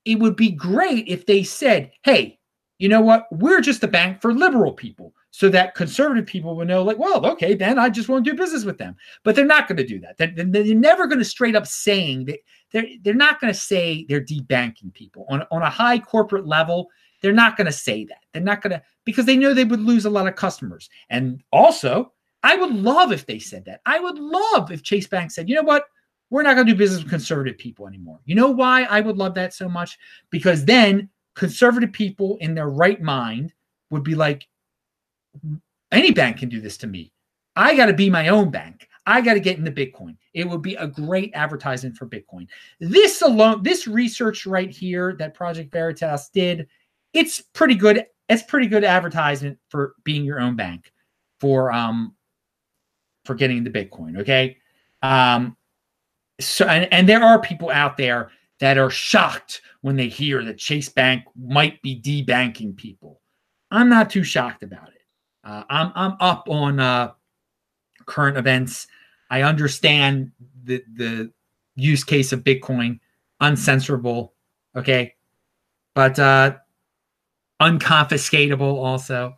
it 0.08 0.18
would 0.18 0.36
be 0.36 0.50
great 0.50 1.06
if 1.06 1.26
they 1.26 1.42
said, 1.42 1.92
hey, 2.02 2.38
you 2.78 2.88
know 2.88 3.02
what? 3.02 3.26
We're 3.30 3.60
just 3.60 3.84
a 3.84 3.88
bank 3.88 4.22
for 4.22 4.32
liberal 4.32 4.72
people. 4.72 5.12
So 5.32 5.50
that 5.50 5.74
conservative 5.74 6.24
people 6.24 6.56
would 6.56 6.68
know, 6.68 6.82
like, 6.82 6.98
well, 6.98 7.26
okay, 7.26 7.54
then 7.54 7.78
I 7.78 7.90
just 7.90 8.08
won't 8.08 8.24
do 8.24 8.34
business 8.34 8.64
with 8.64 8.78
them. 8.78 8.96
But 9.22 9.36
they're 9.36 9.44
not 9.44 9.68
going 9.68 9.76
to 9.76 9.86
do 9.86 10.00
that. 10.00 10.16
They're, 10.16 10.32
they're 10.34 10.74
never 10.74 11.06
going 11.06 11.18
to 11.18 11.26
straight 11.26 11.54
up 11.54 11.66
saying 11.66 12.24
that 12.24 12.38
they're 12.72 12.86
they're 13.02 13.14
not 13.14 13.40
going 13.40 13.52
to 13.52 13.58
say 13.58 14.04
they're 14.08 14.24
debanking 14.24 14.92
people 14.92 15.26
on, 15.28 15.44
on 15.50 15.62
a 15.62 15.70
high 15.70 15.98
corporate 15.98 16.46
level. 16.46 16.88
They're 17.20 17.32
not 17.32 17.56
going 17.56 17.66
to 17.66 17.72
say 17.72 18.04
that. 18.04 18.24
They're 18.32 18.42
not 18.42 18.62
going 18.62 18.72
to 18.72 18.82
because 19.04 19.26
they 19.26 19.36
know 19.36 19.52
they 19.52 19.64
would 19.64 19.80
lose 19.80 20.04
a 20.04 20.10
lot 20.10 20.28
of 20.28 20.36
customers. 20.36 20.88
And 21.10 21.42
also, 21.52 22.12
I 22.42 22.56
would 22.56 22.72
love 22.72 23.12
if 23.12 23.26
they 23.26 23.38
said 23.38 23.64
that. 23.64 23.80
I 23.86 23.98
would 23.98 24.18
love 24.18 24.70
if 24.70 24.82
Chase 24.82 25.06
Bank 25.06 25.30
said, 25.30 25.48
you 25.48 25.56
know 25.56 25.62
what? 25.62 25.84
we're 26.30 26.42
not 26.42 26.54
going 26.54 26.66
to 26.66 26.72
do 26.72 26.78
business 26.78 27.02
with 27.02 27.10
conservative 27.10 27.58
people 27.58 27.86
anymore. 27.86 28.20
You 28.24 28.34
know 28.34 28.50
why 28.50 28.84
I 28.84 29.00
would 29.00 29.16
love 29.16 29.34
that 29.34 29.54
so 29.54 29.68
much? 29.68 29.98
Because 30.30 30.64
then 30.64 31.08
conservative 31.34 31.92
people 31.92 32.36
in 32.40 32.54
their 32.54 32.68
right 32.68 33.00
mind 33.00 33.54
would 33.90 34.02
be 34.02 34.14
like, 34.14 34.46
any 35.90 36.10
bank 36.10 36.38
can 36.38 36.48
do 36.48 36.60
this 36.60 36.76
to 36.78 36.86
me. 36.86 37.12
I 37.56 37.76
got 37.76 37.86
to 37.86 37.94
be 37.94 38.10
my 38.10 38.28
own 38.28 38.50
bank. 38.50 38.87
I 39.08 39.22
got 39.22 39.34
to 39.34 39.40
get 39.40 39.56
into 39.56 39.72
Bitcoin. 39.72 40.16
It 40.34 40.46
would 40.46 40.60
be 40.60 40.74
a 40.74 40.86
great 40.86 41.30
advertisement 41.32 41.96
for 41.96 42.06
Bitcoin. 42.06 42.46
This 42.78 43.22
alone, 43.22 43.62
this 43.62 43.86
research 43.86 44.44
right 44.44 44.70
here 44.70 45.16
that 45.18 45.32
Project 45.32 45.72
Veritas 45.72 46.28
did, 46.28 46.68
it's 47.14 47.40
pretty 47.40 47.74
good. 47.74 48.04
It's 48.28 48.42
pretty 48.42 48.66
good 48.66 48.84
advertisement 48.84 49.58
for 49.70 49.94
being 50.04 50.24
your 50.24 50.40
own 50.40 50.56
bank, 50.56 50.92
for 51.40 51.72
um, 51.72 52.14
for 53.24 53.34
getting 53.34 53.64
the 53.64 53.70
Bitcoin. 53.70 54.20
Okay. 54.20 54.58
Um, 55.00 55.56
so, 56.38 56.66
and, 56.66 56.92
and 56.92 57.08
there 57.08 57.22
are 57.22 57.40
people 57.40 57.70
out 57.70 57.96
there 57.96 58.30
that 58.60 58.76
are 58.76 58.90
shocked 58.90 59.62
when 59.80 59.96
they 59.96 60.08
hear 60.08 60.44
that 60.44 60.58
Chase 60.58 60.90
Bank 60.90 61.24
might 61.34 61.80
be 61.80 61.98
debanking 61.98 62.76
people. 62.76 63.22
I'm 63.70 63.88
not 63.88 64.10
too 64.10 64.22
shocked 64.22 64.62
about 64.62 64.88
it. 64.88 65.02
Uh, 65.44 65.62
I'm 65.70 65.92
I'm 65.94 66.16
up 66.20 66.50
on 66.50 66.78
uh, 66.78 67.12
current 68.04 68.36
events. 68.36 68.86
I 69.30 69.42
understand 69.42 70.32
the 70.64 70.82
the 70.94 71.32
use 71.76 72.04
case 72.04 72.32
of 72.32 72.44
Bitcoin, 72.44 72.98
uncensorable, 73.40 74.30
okay, 74.76 75.14
but 75.94 76.18
uh, 76.18 76.56
unconfiscatable 77.60 78.60
also. 78.60 79.36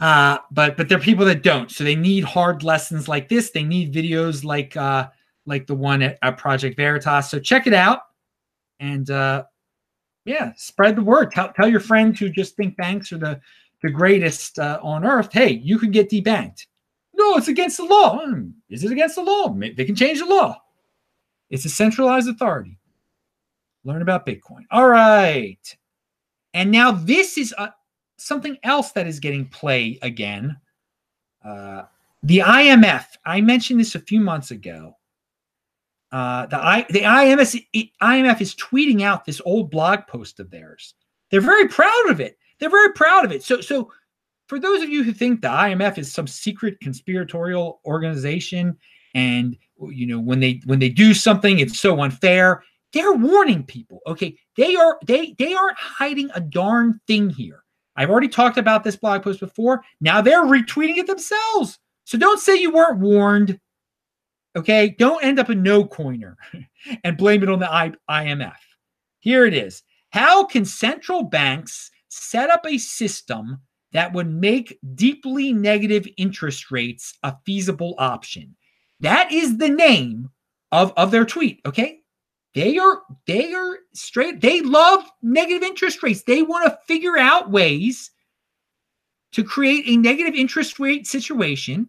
Uh, 0.00 0.38
but 0.50 0.76
but 0.76 0.88
there 0.88 0.98
are 0.98 1.02
people 1.02 1.24
that 1.24 1.42
don't, 1.42 1.70
so 1.70 1.84
they 1.84 1.94
need 1.94 2.24
hard 2.24 2.64
lessons 2.64 3.08
like 3.08 3.28
this. 3.28 3.50
They 3.50 3.62
need 3.62 3.94
videos 3.94 4.44
like 4.44 4.76
uh, 4.76 5.08
like 5.46 5.66
the 5.66 5.74
one 5.74 6.02
at, 6.02 6.18
at 6.22 6.38
Project 6.38 6.76
Veritas. 6.76 7.30
So 7.30 7.38
check 7.38 7.66
it 7.66 7.74
out, 7.74 8.00
and 8.80 9.08
uh, 9.10 9.44
yeah, 10.24 10.52
spread 10.56 10.96
the 10.96 11.02
word. 11.02 11.30
Tell 11.30 11.52
tell 11.52 11.68
your 11.68 11.80
friends 11.80 12.18
who 12.18 12.30
just 12.30 12.56
think 12.56 12.76
banks 12.76 13.12
are 13.12 13.18
the 13.18 13.40
the 13.82 13.90
greatest 13.90 14.58
uh, 14.58 14.80
on 14.82 15.04
earth. 15.04 15.32
Hey, 15.32 15.52
you 15.52 15.78
can 15.78 15.92
get 15.92 16.10
debanked. 16.10 16.66
No, 17.14 17.36
it's 17.36 17.48
against 17.48 17.76
the 17.76 17.84
law. 17.84 18.20
Is 18.68 18.84
it 18.84 18.92
against 18.92 19.16
the 19.16 19.22
law? 19.22 19.54
They 19.54 19.84
can 19.84 19.94
change 19.94 20.18
the 20.18 20.26
law. 20.26 20.60
It's 21.50 21.64
a 21.64 21.70
centralized 21.70 22.28
authority. 22.28 22.78
Learn 23.84 24.02
about 24.02 24.26
Bitcoin. 24.26 24.64
All 24.70 24.88
right. 24.88 25.76
And 26.54 26.70
now 26.70 26.92
this 26.92 27.36
is 27.36 27.54
uh, 27.58 27.68
something 28.16 28.56
else 28.62 28.92
that 28.92 29.06
is 29.06 29.20
getting 29.20 29.46
play 29.46 29.98
again. 30.02 30.56
Uh, 31.44 31.82
the 32.22 32.38
IMF. 32.38 33.04
I 33.24 33.40
mentioned 33.40 33.80
this 33.80 33.94
a 33.94 34.00
few 34.00 34.20
months 34.20 34.50
ago. 34.50 34.96
Uh, 36.12 36.46
the 36.46 36.58
I, 36.58 36.86
the 36.90 37.00
IMF, 37.00 37.64
IMF 38.02 38.40
is 38.40 38.54
tweeting 38.54 39.02
out 39.02 39.24
this 39.24 39.40
old 39.44 39.70
blog 39.70 40.06
post 40.06 40.40
of 40.40 40.50
theirs. 40.50 40.94
They're 41.30 41.40
very 41.40 41.68
proud 41.68 42.10
of 42.10 42.20
it. 42.20 42.38
They're 42.58 42.70
very 42.70 42.92
proud 42.92 43.24
of 43.24 43.32
it. 43.32 43.42
So, 43.42 43.60
so 43.60 43.90
for 44.52 44.58
those 44.58 44.82
of 44.82 44.90
you 44.90 45.02
who 45.02 45.14
think 45.14 45.40
the 45.40 45.48
IMF 45.48 45.96
is 45.96 46.12
some 46.12 46.26
secret 46.26 46.78
conspiratorial 46.80 47.80
organization, 47.86 48.76
and 49.14 49.56
you 49.80 50.06
know 50.06 50.20
when 50.20 50.40
they 50.40 50.60
when 50.66 50.78
they 50.78 50.90
do 50.90 51.14
something, 51.14 51.58
it's 51.58 51.80
so 51.80 52.02
unfair. 52.02 52.62
They're 52.92 53.14
warning 53.14 53.64
people. 53.64 54.00
Okay, 54.06 54.36
they 54.58 54.76
are 54.76 54.98
they 55.06 55.34
they 55.38 55.54
aren't 55.54 55.78
hiding 55.78 56.28
a 56.34 56.40
darn 56.42 57.00
thing 57.06 57.30
here. 57.30 57.64
I've 57.96 58.10
already 58.10 58.28
talked 58.28 58.58
about 58.58 58.84
this 58.84 58.94
blog 58.94 59.22
post 59.22 59.40
before. 59.40 59.82
Now 60.02 60.20
they're 60.20 60.44
retweeting 60.44 60.98
it 60.98 61.06
themselves. 61.06 61.78
So 62.04 62.18
don't 62.18 62.38
say 62.38 62.60
you 62.60 62.72
weren't 62.72 62.98
warned. 62.98 63.58
Okay, 64.54 64.94
don't 64.98 65.24
end 65.24 65.38
up 65.38 65.48
a 65.48 65.54
no 65.54 65.82
coiner 65.82 66.36
and 67.04 67.16
blame 67.16 67.42
it 67.42 67.48
on 67.48 67.58
the 67.58 67.96
IMF. 68.10 68.52
Here 69.20 69.46
it 69.46 69.54
is. 69.54 69.82
How 70.10 70.44
can 70.44 70.66
central 70.66 71.22
banks 71.22 71.90
set 72.10 72.50
up 72.50 72.66
a 72.66 72.76
system 72.76 73.58
that 73.92 74.12
would 74.12 74.30
make 74.30 74.78
deeply 74.94 75.52
negative 75.52 76.06
interest 76.16 76.70
rates 76.70 77.18
a 77.22 77.34
feasible 77.44 77.94
option? 77.98 78.54
That 79.00 79.32
is 79.32 79.58
the 79.58 79.68
name 79.68 80.30
of, 80.70 80.92
of 80.96 81.10
their 81.10 81.24
tweet. 81.24 81.60
Okay. 81.66 81.98
They 82.54 82.76
are 82.76 83.00
they 83.26 83.54
are 83.54 83.78
straight, 83.94 84.42
they 84.42 84.60
love 84.60 85.04
negative 85.22 85.62
interest 85.62 86.02
rates. 86.02 86.22
They 86.22 86.42
want 86.42 86.66
to 86.66 86.78
figure 86.86 87.16
out 87.16 87.50
ways 87.50 88.10
to 89.32 89.42
create 89.42 89.84
a 89.86 89.96
negative 89.96 90.34
interest 90.34 90.78
rate 90.78 91.06
situation 91.06 91.88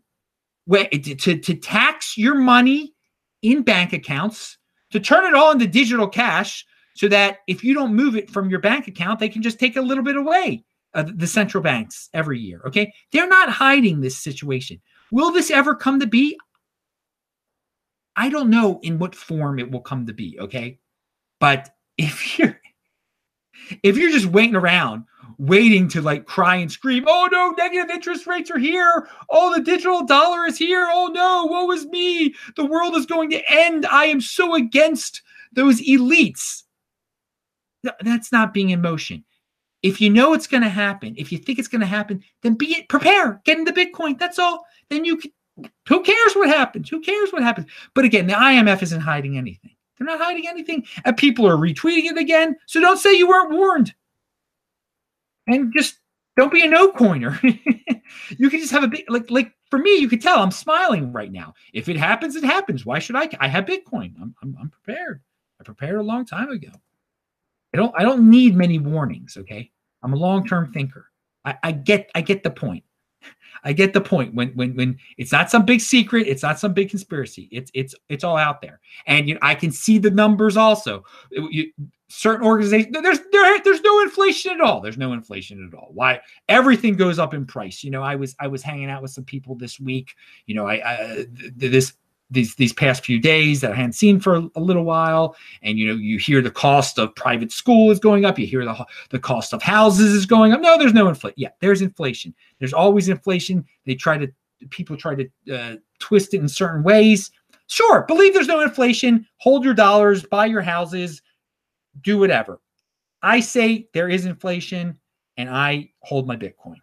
where 0.65 0.87
to, 0.87 1.37
to 1.37 1.55
tax 1.55 2.17
your 2.17 2.35
money 2.35 2.93
in 3.41 3.61
bank 3.61 3.91
accounts, 3.91 4.57
to 4.91 4.99
turn 4.99 5.25
it 5.25 5.35
all 5.35 5.51
into 5.51 5.67
digital 5.67 6.07
cash 6.07 6.65
so 6.95 7.07
that 7.09 7.39
if 7.47 7.63
you 7.63 7.73
don't 7.73 7.93
move 7.93 8.15
it 8.15 8.29
from 8.29 8.49
your 8.49 8.59
bank 8.59 8.87
account, 8.87 9.19
they 9.19 9.29
can 9.29 9.41
just 9.41 9.59
take 9.59 9.75
a 9.75 9.81
little 9.81 10.03
bit 10.03 10.15
away, 10.15 10.63
uh, 10.93 11.05
the 11.15 11.27
central 11.27 11.63
banks 11.63 12.09
every 12.13 12.39
year. 12.39 12.61
Okay. 12.65 12.93
They're 13.11 13.27
not 13.27 13.49
hiding 13.49 14.01
this 14.01 14.17
situation. 14.17 14.81
Will 15.11 15.31
this 15.31 15.51
ever 15.51 15.75
come 15.75 15.99
to 15.99 16.07
be? 16.07 16.37
I 18.15 18.29
don't 18.29 18.49
know 18.49 18.79
in 18.83 18.99
what 18.99 19.15
form 19.15 19.59
it 19.59 19.71
will 19.71 19.81
come 19.81 20.05
to 20.05 20.13
be. 20.13 20.37
Okay. 20.39 20.79
But 21.39 21.69
if 21.97 22.37
you're, 22.37 22.59
if 23.81 23.97
you're 23.97 24.11
just 24.11 24.27
waiting 24.27 24.55
around 24.55 25.05
waiting 25.37 25.87
to 25.89 26.01
like 26.01 26.25
cry 26.25 26.55
and 26.55 26.71
scream, 26.71 27.05
oh 27.07 27.27
no, 27.31 27.51
negative 27.51 27.89
interest 27.89 28.27
rates 28.27 28.51
are 28.51 28.59
here. 28.59 29.07
Oh, 29.29 29.53
the 29.53 29.61
digital 29.61 30.05
dollar 30.05 30.45
is 30.45 30.57
here. 30.57 30.87
Oh 30.91 31.07
no, 31.07 31.45
woe 31.45 31.71
is 31.71 31.85
me. 31.87 32.33
The 32.55 32.65
world 32.65 32.95
is 32.95 33.05
going 33.05 33.29
to 33.31 33.41
end. 33.49 33.85
I 33.85 34.05
am 34.05 34.21
so 34.21 34.55
against 34.55 35.21
those 35.53 35.81
elites. 35.81 36.63
That's 38.01 38.31
not 38.31 38.53
being 38.53 38.69
in 38.69 38.81
motion. 38.81 39.25
If 39.83 39.99
you 39.99 40.09
know 40.09 40.33
it's 40.33 40.47
going 40.47 40.63
to 40.63 40.69
happen, 40.69 41.13
if 41.17 41.31
you 41.31 41.37
think 41.37 41.59
it's 41.59 41.67
going 41.67 41.81
to 41.81 41.87
happen, 41.87 42.23
then 42.41 42.55
be 42.55 42.67
it, 42.73 42.89
prepare, 42.89 43.41
get 43.45 43.59
into 43.59 43.73
Bitcoin. 43.73 44.17
That's 44.17 44.39
all. 44.39 44.65
Then 44.89 45.05
you 45.05 45.17
can, 45.17 45.31
who 45.87 46.01
cares 46.01 46.33
what 46.33 46.49
happens? 46.49 46.89
Who 46.89 47.01
cares 47.01 47.31
what 47.31 47.43
happens? 47.43 47.67
But 47.93 48.05
again, 48.05 48.27
the 48.27 48.33
IMF 48.33 48.81
isn't 48.81 49.01
hiding 49.01 49.37
anything. 49.37 49.75
They're 49.97 50.07
not 50.07 50.19
hiding 50.19 50.47
anything. 50.47 50.85
And 51.05 51.15
people 51.15 51.45
are 51.47 51.57
retweeting 51.57 52.05
it 52.05 52.17
again. 52.17 52.55
So 52.65 52.79
don't 52.79 52.97
say 52.97 53.13
you 53.13 53.27
weren't 53.27 53.51
warned 53.51 53.93
and 55.47 55.73
just 55.75 55.99
don't 56.35 56.51
be 56.51 56.63
a 56.63 56.67
no 56.67 56.91
coiner. 56.91 57.39
you 57.43 58.49
can 58.49 58.59
just 58.59 58.71
have 58.71 58.83
a 58.83 58.87
bit 58.87 59.05
like 59.09 59.29
like 59.29 59.53
for 59.69 59.79
me, 59.79 59.97
you 59.97 60.07
could 60.07 60.21
tell 60.21 60.39
I'm 60.39 60.51
smiling 60.51 61.11
right 61.11 61.31
now. 61.31 61.53
If 61.73 61.89
it 61.89 61.97
happens, 61.97 62.35
it 62.35 62.43
happens. 62.43 62.85
Why 62.85 62.99
should 62.99 63.15
I? 63.15 63.29
I 63.39 63.47
have 63.47 63.65
Bitcoin. 63.65 64.13
I'm 64.21 64.35
I'm, 64.41 64.57
I'm 64.59 64.69
prepared. 64.69 65.21
I 65.59 65.63
prepared 65.63 65.95
a 65.95 66.03
long 66.03 66.25
time 66.25 66.49
ago. 66.49 66.69
I 67.73 67.77
don't 67.77 67.93
I 67.97 68.03
don't 68.03 68.29
need 68.29 68.55
many 68.55 68.79
warnings. 68.79 69.37
Okay, 69.37 69.71
I'm 70.03 70.13
a 70.13 70.17
long 70.17 70.45
term 70.45 70.71
thinker. 70.71 71.09
I, 71.45 71.55
I 71.63 71.71
get 71.71 72.11
I 72.15 72.21
get 72.21 72.43
the 72.43 72.51
point. 72.51 72.83
I 73.63 73.71
get 73.73 73.93
the 73.93 74.01
point 74.01 74.35
when 74.35 74.49
when 74.49 74.75
when 74.75 74.97
it's 75.17 75.31
not 75.31 75.49
some 75.49 75.65
big 75.65 75.81
secret, 75.81 76.27
it's 76.27 76.43
not 76.43 76.59
some 76.59 76.73
big 76.73 76.89
conspiracy. 76.89 77.47
It's 77.51 77.71
it's 77.73 77.95
it's 78.09 78.23
all 78.23 78.37
out 78.37 78.61
there, 78.61 78.79
and 79.07 79.27
you 79.27 79.35
know, 79.35 79.39
I 79.41 79.55
can 79.55 79.71
see 79.71 79.97
the 79.97 80.11
numbers 80.11 80.57
also. 80.57 81.03
You, 81.31 81.71
certain 82.09 82.45
organizations 82.45 82.95
there's 83.01 83.19
there, 83.31 83.59
there's 83.63 83.81
no 83.81 84.01
inflation 84.01 84.51
at 84.51 84.61
all 84.61 84.79
there's 84.79 84.99
no 84.99 85.13
inflation 85.13 85.67
at 85.67 85.75
all 85.75 85.89
why 85.93 86.21
everything 86.47 86.95
goes 86.95 87.17
up 87.17 87.33
in 87.33 87.43
price 87.43 87.83
you 87.83 87.89
know 87.89 88.03
i 88.03 88.13
was 88.13 88.35
i 88.39 88.45
was 88.45 88.61
hanging 88.61 88.87
out 88.87 89.01
with 89.01 89.09
some 89.09 89.23
people 89.23 89.55
this 89.55 89.79
week 89.79 90.13
you 90.45 90.53
know 90.53 90.67
i, 90.67 90.75
I 90.75 91.25
this 91.55 91.93
these 92.33 92.55
these 92.55 92.73
past 92.73 93.05
few 93.05 93.19
days 93.19 93.61
that 93.61 93.71
I 93.71 93.75
hadn't 93.75 93.93
seen 93.93 94.19
for 94.19 94.35
a, 94.35 94.49
a, 94.55 94.59
little 94.59 94.83
while, 94.83 95.35
and 95.61 95.77
you 95.77 95.87
know 95.87 95.93
you 95.93 96.17
hear 96.17 96.41
the 96.41 96.51
cost 96.51 96.97
of 96.99 97.15
private 97.15 97.51
school 97.51 97.91
is 97.91 97.99
going 97.99 98.25
up. 98.25 98.37
You 98.37 98.47
hear 98.47 98.65
the 98.65 98.85
the 99.09 99.19
cost 99.19 99.53
of 99.53 99.61
houses 99.61 100.11
is 100.13 100.25
going 100.25 100.51
up. 100.51 100.59
No, 100.59 100.77
there's 100.77 100.93
no 100.93 101.07
inflation. 101.07 101.35
Yeah, 101.37 101.49
there's 101.59 101.81
inflation. 101.81 102.33
There's 102.59 102.73
always 102.73 103.07
inflation. 103.07 103.65
They 103.85 103.95
try 103.95 104.17
to 104.17 104.27
people 104.71 104.97
try 104.97 105.15
to 105.15 105.29
uh, 105.53 105.75
twist 105.99 106.33
it 106.33 106.41
in 106.41 106.49
certain 106.49 106.83
ways. 106.83 107.31
Sure, 107.67 108.03
believe 108.03 108.33
there's 108.33 108.47
no 108.47 108.61
inflation. 108.61 109.25
Hold 109.37 109.63
your 109.63 109.73
dollars, 109.73 110.23
buy 110.23 110.47
your 110.47 110.61
houses, 110.61 111.21
do 112.01 112.17
whatever. 112.17 112.59
I 113.21 113.39
say 113.39 113.87
there 113.93 114.09
is 114.09 114.25
inflation 114.25 114.99
and 115.37 115.49
I 115.49 115.91
hold 116.01 116.27
my 116.27 116.35
Bitcoin. 116.35 116.75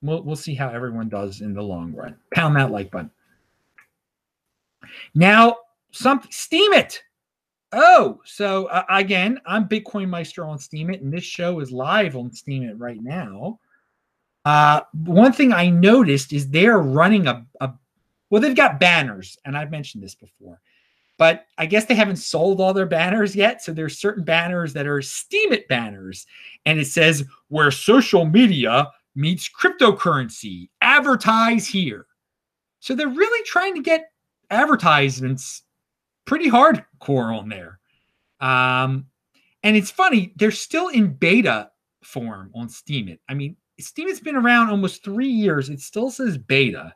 We'll, 0.00 0.22
we'll 0.22 0.36
see 0.36 0.54
how 0.54 0.70
everyone 0.70 1.08
does 1.08 1.42
in 1.42 1.54
the 1.54 1.62
long 1.62 1.92
run. 1.92 2.16
Pound 2.34 2.56
that 2.56 2.72
like 2.72 2.90
button. 2.90 3.10
Now, 5.14 5.56
some 5.90 6.20
Steemit. 6.22 6.98
Oh, 7.72 8.20
so 8.24 8.66
uh, 8.66 8.84
again, 8.90 9.40
I'm 9.46 9.68
Bitcoin 9.68 10.08
Meister 10.08 10.44
on 10.44 10.58
Steemit, 10.58 11.00
and 11.00 11.12
this 11.12 11.24
show 11.24 11.60
is 11.60 11.72
live 11.72 12.16
on 12.16 12.30
Steemit 12.30 12.74
right 12.76 13.02
now. 13.02 13.58
Uh, 14.44 14.80
one 15.04 15.32
thing 15.32 15.52
I 15.52 15.70
noticed 15.70 16.32
is 16.32 16.50
they're 16.50 16.78
running 16.78 17.26
a, 17.26 17.46
a 17.60 17.72
well, 18.30 18.42
they've 18.42 18.56
got 18.56 18.80
banners, 18.80 19.38
and 19.44 19.56
I've 19.56 19.70
mentioned 19.70 20.02
this 20.02 20.14
before 20.14 20.60
but 21.22 21.46
I 21.56 21.66
guess 21.66 21.84
they 21.84 21.94
haven't 21.94 22.16
sold 22.16 22.60
all 22.60 22.74
their 22.74 22.84
banners 22.84 23.36
yet. 23.36 23.62
So 23.62 23.72
there's 23.72 23.96
certain 23.96 24.24
banners 24.24 24.72
that 24.72 24.88
are 24.88 25.00
Steam 25.00 25.52
it 25.52 25.68
banners, 25.68 26.26
and 26.66 26.80
it 26.80 26.86
says 26.86 27.24
where 27.46 27.70
social 27.70 28.24
media 28.24 28.90
meets 29.14 29.48
cryptocurrency. 29.48 30.68
Advertise 30.80 31.66
here. 31.66 32.06
So 32.80 32.96
they're 32.96 33.08
really 33.08 33.44
trying 33.44 33.76
to 33.76 33.82
get 33.82 34.10
advertisements 34.52 35.62
pretty 36.24 36.50
hardcore 36.50 37.36
on 37.36 37.48
there. 37.48 37.78
Um, 38.40 39.06
and 39.62 39.76
it's 39.76 39.90
funny, 39.90 40.32
they're 40.36 40.50
still 40.50 40.88
in 40.88 41.14
beta 41.14 41.70
form 42.02 42.50
on 42.54 42.68
Steam. 42.68 43.08
It. 43.08 43.20
I 43.28 43.34
mean, 43.34 43.56
Steemit's 43.78 44.20
been 44.20 44.36
around 44.36 44.70
almost 44.70 45.04
three 45.04 45.28
years. 45.28 45.68
It 45.68 45.80
still 45.80 46.10
says 46.10 46.38
beta 46.38 46.94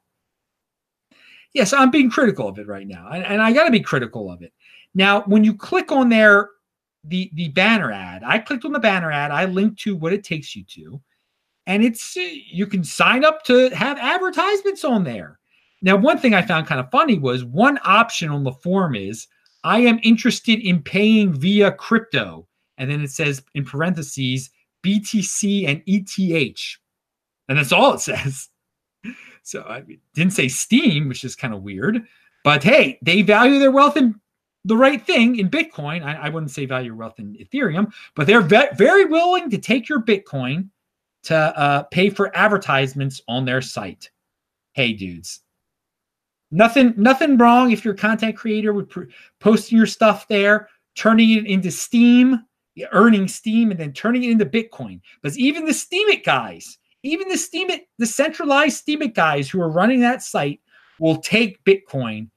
yes, 1.56 1.72
I'm 1.72 1.90
being 1.90 2.10
critical 2.10 2.48
of 2.48 2.58
it 2.58 2.66
right 2.66 2.86
now, 2.86 3.08
and, 3.10 3.24
and 3.24 3.42
I 3.42 3.52
got 3.52 3.64
to 3.64 3.70
be 3.70 3.80
critical 3.80 4.30
of 4.30 4.42
it. 4.42 4.52
Now, 4.94 5.22
when 5.22 5.42
you 5.42 5.54
click 5.54 5.90
on 5.90 6.10
there, 6.10 6.50
the 7.04 7.30
the 7.34 7.48
banner 7.48 7.90
ad, 7.90 8.22
I 8.24 8.38
clicked 8.38 8.64
on 8.64 8.72
the 8.72 8.78
banner 8.78 9.10
ad. 9.10 9.30
I 9.30 9.46
linked 9.46 9.80
to 9.80 9.96
what 9.96 10.12
it 10.12 10.22
takes 10.22 10.54
you 10.54 10.64
to, 10.64 11.00
and 11.66 11.82
it's 11.82 12.14
you 12.16 12.66
can 12.66 12.84
sign 12.84 13.24
up 13.24 13.42
to 13.44 13.70
have 13.70 13.98
advertisements 13.98 14.84
on 14.84 15.02
there. 15.02 15.38
Now, 15.82 15.96
one 15.96 16.18
thing 16.18 16.34
I 16.34 16.42
found 16.42 16.66
kind 16.66 16.80
of 16.80 16.90
funny 16.90 17.18
was 17.18 17.44
one 17.44 17.78
option 17.84 18.30
on 18.30 18.44
the 18.44 18.52
form 18.52 18.94
is 18.94 19.26
I 19.64 19.80
am 19.80 20.00
interested 20.02 20.60
in 20.60 20.82
paying 20.82 21.32
via 21.32 21.72
crypto. 21.72 22.46
And 22.78 22.90
then 22.90 23.02
it 23.02 23.10
says 23.10 23.42
in 23.54 23.64
parentheses 23.64 24.50
BTC 24.84 25.68
and 25.68 25.82
ETH. 25.86 26.78
And 27.48 27.58
that's 27.58 27.72
all 27.72 27.94
it 27.94 28.00
says. 28.00 28.48
So 29.42 29.62
I 29.62 29.82
didn't 30.14 30.32
say 30.32 30.48
Steem, 30.48 31.08
which 31.08 31.24
is 31.24 31.36
kind 31.36 31.54
of 31.54 31.62
weird. 31.62 32.06
But 32.42 32.62
hey, 32.62 32.98
they 33.02 33.22
value 33.22 33.58
their 33.58 33.70
wealth 33.70 33.96
in 33.96 34.20
the 34.64 34.76
right 34.76 35.04
thing 35.04 35.38
in 35.38 35.48
Bitcoin. 35.48 36.04
I, 36.04 36.14
I 36.14 36.28
wouldn't 36.28 36.50
say 36.50 36.66
value 36.66 36.88
your 36.88 36.96
wealth 36.96 37.18
in 37.18 37.34
Ethereum, 37.34 37.92
but 38.14 38.26
they're 38.26 38.40
ve- 38.40 38.70
very 38.76 39.04
willing 39.04 39.48
to 39.50 39.58
take 39.58 39.88
your 39.88 40.02
Bitcoin 40.02 40.68
to 41.24 41.36
uh, 41.36 41.82
pay 41.84 42.10
for 42.10 42.36
advertisements 42.36 43.20
on 43.28 43.44
their 43.44 43.60
site. 43.60 44.10
Hey, 44.74 44.92
dudes, 44.92 45.40
nothing 46.50 46.94
nothing 46.96 47.36
wrong 47.36 47.70
if 47.70 47.84
you're 47.84 47.94
a 47.94 47.98
content 47.98 48.36
creator 48.36 48.72
with 48.72 48.88
pr- 48.88 49.04
posting 49.40 49.76
your 49.76 49.86
stuff 49.86 50.28
there, 50.28 50.68
turning 50.94 51.32
it 51.32 51.46
into 51.46 51.70
Steem, 51.70 52.44
earning 52.92 53.28
Steem, 53.28 53.70
and 53.70 53.80
then 53.80 53.92
turning 53.92 54.24
it 54.24 54.30
into 54.30 54.46
Bitcoin. 54.46 55.00
But 55.22 55.36
even 55.36 55.64
the 55.64 55.72
Steemit 55.72 56.24
guys, 56.24 56.78
even 57.02 57.28
the 57.28 57.34
Steemit, 57.34 57.82
the 57.98 58.06
centralized 58.06 58.86
Steemit 58.86 59.14
guys 59.14 59.48
who 59.48 59.60
are 59.60 59.70
running 59.70 60.00
that 60.00 60.22
site 60.22 60.60
will 60.98 61.18
take 61.18 61.62
Bitcoin 61.64 62.28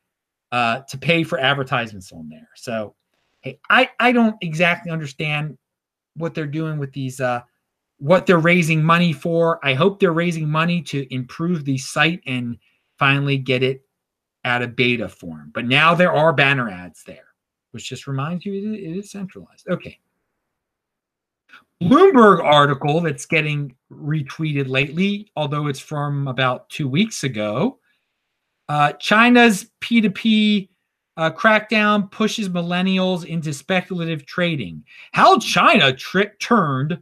uh, 0.51 0.81
to 0.89 0.97
pay 0.97 1.23
for 1.23 1.39
advertisements 1.39 2.11
on 2.11 2.29
there. 2.29 2.49
So, 2.55 2.95
hey, 3.41 3.59
I 3.69 3.89
I 3.99 4.11
don't 4.11 4.35
exactly 4.41 4.91
understand 4.91 5.57
what 6.15 6.33
they're 6.33 6.47
doing 6.47 6.79
with 6.79 6.91
these. 6.93 7.19
Uh, 7.19 7.41
what 7.99 8.25
they're 8.25 8.39
raising 8.39 8.81
money 8.81 9.11
for. 9.11 9.59
I 9.61 9.73
hope 9.73 9.99
they're 9.99 10.13
raising 10.13 10.49
money 10.49 10.81
to 10.83 11.13
improve 11.13 11.65
the 11.65 11.77
site 11.77 12.21
and 12.25 12.57
finally 12.97 13.37
get 13.37 13.61
it 13.61 13.81
out 14.45 14.61
a 14.61 14.67
beta 14.67 15.09
form. 15.09 15.51
But 15.53 15.65
now 15.65 15.93
there 15.95 16.13
are 16.13 16.33
banner 16.33 16.69
ads 16.69 17.03
there, 17.03 17.27
which 17.71 17.87
just 17.87 18.07
reminds 18.07 18.45
you 18.45 18.53
it 18.73 18.97
is 18.97 19.11
centralized. 19.11 19.67
Okay. 19.69 19.99
Bloomberg 21.81 22.43
article 22.43 22.99
that's 22.99 23.25
getting 23.25 23.73
retweeted 23.91 24.67
lately, 24.67 25.31
although 25.35 25.67
it's 25.67 25.79
from 25.79 26.27
about 26.27 26.69
two 26.69 26.89
weeks 26.89 27.23
ago. 27.23 27.79
Uh, 28.67 28.91
China's 28.93 29.71
P2P 29.81 30.69
uh, 31.15 31.31
crackdown 31.31 32.11
pushes 32.11 32.49
millennials 32.49 33.25
into 33.25 33.53
speculative 33.53 34.25
trading. 34.25 34.83
How 35.13 35.39
China 35.39 35.93
tri- 35.93 36.31
turned 36.39 36.99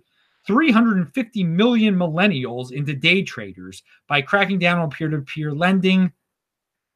350 0.48 1.44
million 1.44 1.96
millennials 1.96 2.72
into 2.72 2.94
day 2.94 3.22
traders 3.22 3.84
by 4.08 4.22
cracking 4.22 4.58
down 4.58 4.79
on 4.79 4.89
peer 4.89 5.10
to 5.10 5.20
peer 5.20 5.51
lending. 5.53 6.12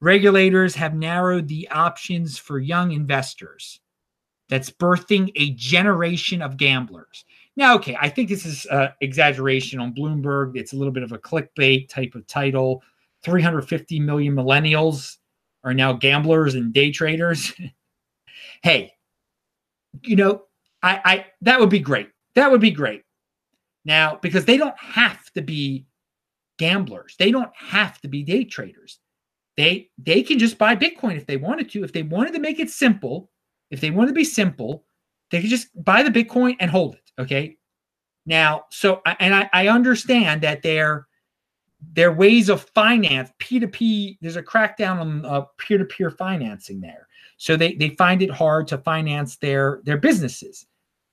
Regulators 0.01 0.73
have 0.75 0.95
narrowed 0.95 1.47
the 1.47 1.69
options 1.69 2.37
for 2.37 2.59
young 2.59 2.91
investors. 2.91 3.79
That's 4.49 4.71
birthing 4.71 5.31
a 5.35 5.51
generation 5.51 6.41
of 6.41 6.57
gamblers. 6.57 7.23
Now, 7.55 7.75
okay, 7.75 7.95
I 8.01 8.09
think 8.09 8.27
this 8.27 8.45
is 8.45 8.65
uh, 8.67 8.89
exaggeration 9.01 9.79
on 9.79 9.93
Bloomberg. 9.93 10.57
It's 10.57 10.73
a 10.73 10.75
little 10.75 10.91
bit 10.91 11.03
of 11.03 11.11
a 11.11 11.19
clickbait 11.19 11.87
type 11.87 12.15
of 12.15 12.25
title. 12.25 12.81
350 13.23 13.99
million 13.99 14.33
millennials 14.33 15.17
are 15.63 15.73
now 15.73 15.93
gamblers 15.93 16.55
and 16.55 16.73
day 16.73 16.91
traders. 16.91 17.53
hey, 18.63 18.93
you 20.01 20.15
know, 20.15 20.43
I, 20.81 21.01
I 21.05 21.25
that 21.41 21.59
would 21.59 21.69
be 21.69 21.79
great. 21.79 22.09
That 22.33 22.49
would 22.49 22.61
be 22.61 22.71
great. 22.71 23.03
Now, 23.85 24.17
because 24.21 24.45
they 24.45 24.57
don't 24.57 24.77
have 24.79 25.31
to 25.33 25.41
be 25.41 25.85
gamblers, 26.57 27.15
they 27.19 27.31
don't 27.31 27.51
have 27.55 28.01
to 28.01 28.07
be 28.07 28.23
day 28.23 28.45
traders. 28.45 28.99
They 29.57 29.89
they 29.97 30.23
can 30.23 30.39
just 30.39 30.57
buy 30.57 30.75
Bitcoin 30.75 31.17
if 31.17 31.25
they 31.25 31.37
wanted 31.37 31.69
to. 31.71 31.83
If 31.83 31.93
they 31.93 32.03
wanted 32.03 32.33
to 32.33 32.39
make 32.39 32.59
it 32.59 32.69
simple, 32.69 33.29
if 33.69 33.81
they 33.81 33.91
wanted 33.91 34.09
to 34.09 34.15
be 34.15 34.23
simple, 34.23 34.85
they 35.29 35.41
could 35.41 35.49
just 35.49 35.69
buy 35.83 36.03
the 36.03 36.09
Bitcoin 36.09 36.55
and 36.59 36.71
hold 36.71 36.95
it. 36.95 37.11
Okay. 37.19 37.57
Now, 38.25 38.65
so 38.69 39.01
and 39.19 39.33
I, 39.33 39.49
I 39.51 39.67
understand 39.67 40.41
that 40.41 40.61
their 40.61 41.07
their 41.93 42.13
ways 42.13 42.49
of 42.49 42.61
finance 42.61 43.31
P2P. 43.39 44.19
There's 44.21 44.35
a 44.35 44.43
crackdown 44.43 44.99
on 44.99 45.25
uh, 45.25 45.41
peer-to-peer 45.57 46.11
financing 46.11 46.79
there, 46.79 47.07
so 47.37 47.55
they 47.57 47.73
they 47.73 47.89
find 47.89 48.21
it 48.21 48.29
hard 48.29 48.67
to 48.67 48.77
finance 48.77 49.37
their 49.37 49.81
their 49.83 49.97
businesses. 49.97 50.67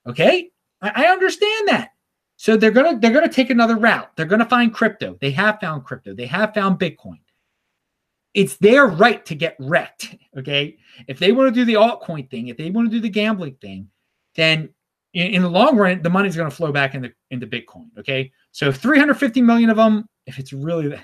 Okay, 0.07 0.51
I, 0.83 1.07
I 1.07 1.07
understand 1.07 1.69
that. 1.69 1.91
So 2.37 2.57
they're 2.57 2.71
gonna 2.71 2.99
they're 2.99 3.13
gonna 3.13 3.29
take 3.33 3.51
another 3.51 3.77
route. 3.77 4.15
They're 4.17 4.27
gonna 4.27 4.49
find 4.49 4.73
crypto. 4.73 5.17
They 5.21 5.31
have 5.33 5.59
found 5.61 5.85
crypto. 5.85 6.15
They 6.15 6.27
have 6.27 6.55
found 6.55 6.79
Bitcoin. 6.79 7.19
It's 8.35 8.57
their 8.57 8.87
right 8.87 9.25
to 9.27 9.35
get 9.35 9.57
wrecked. 9.59 10.17
Okay. 10.37 10.79
If 11.07 11.19
they 11.19 11.33
want 11.33 11.53
to 11.53 11.61
do 11.61 11.65
the 11.65 11.75
altcoin 11.75 12.31
thing, 12.31 12.49
if 12.49 12.57
they 12.57 12.71
want 12.71 12.91
to 12.91 12.97
do 12.97 13.01
the 13.01 13.09
gambling 13.09 13.57
thing, 13.61 13.89
then 14.35 14.69
in, 15.15 15.35
in 15.35 15.43
the 15.43 15.49
long 15.49 15.77
run, 15.77 16.03
the 16.03 16.11
money's 16.11 16.37
going 16.37 16.51
to 16.51 16.55
flow 16.55 16.73
back 16.73 16.95
into, 16.95 17.13
into 17.31 17.47
Bitcoin. 17.47 17.89
Okay. 17.99 18.31
So 18.53 18.71
350 18.71 19.43
million 19.43 19.71
of 19.71 19.77
them, 19.77 20.09
if 20.27 20.39
it's 20.39 20.53
really 20.53 20.99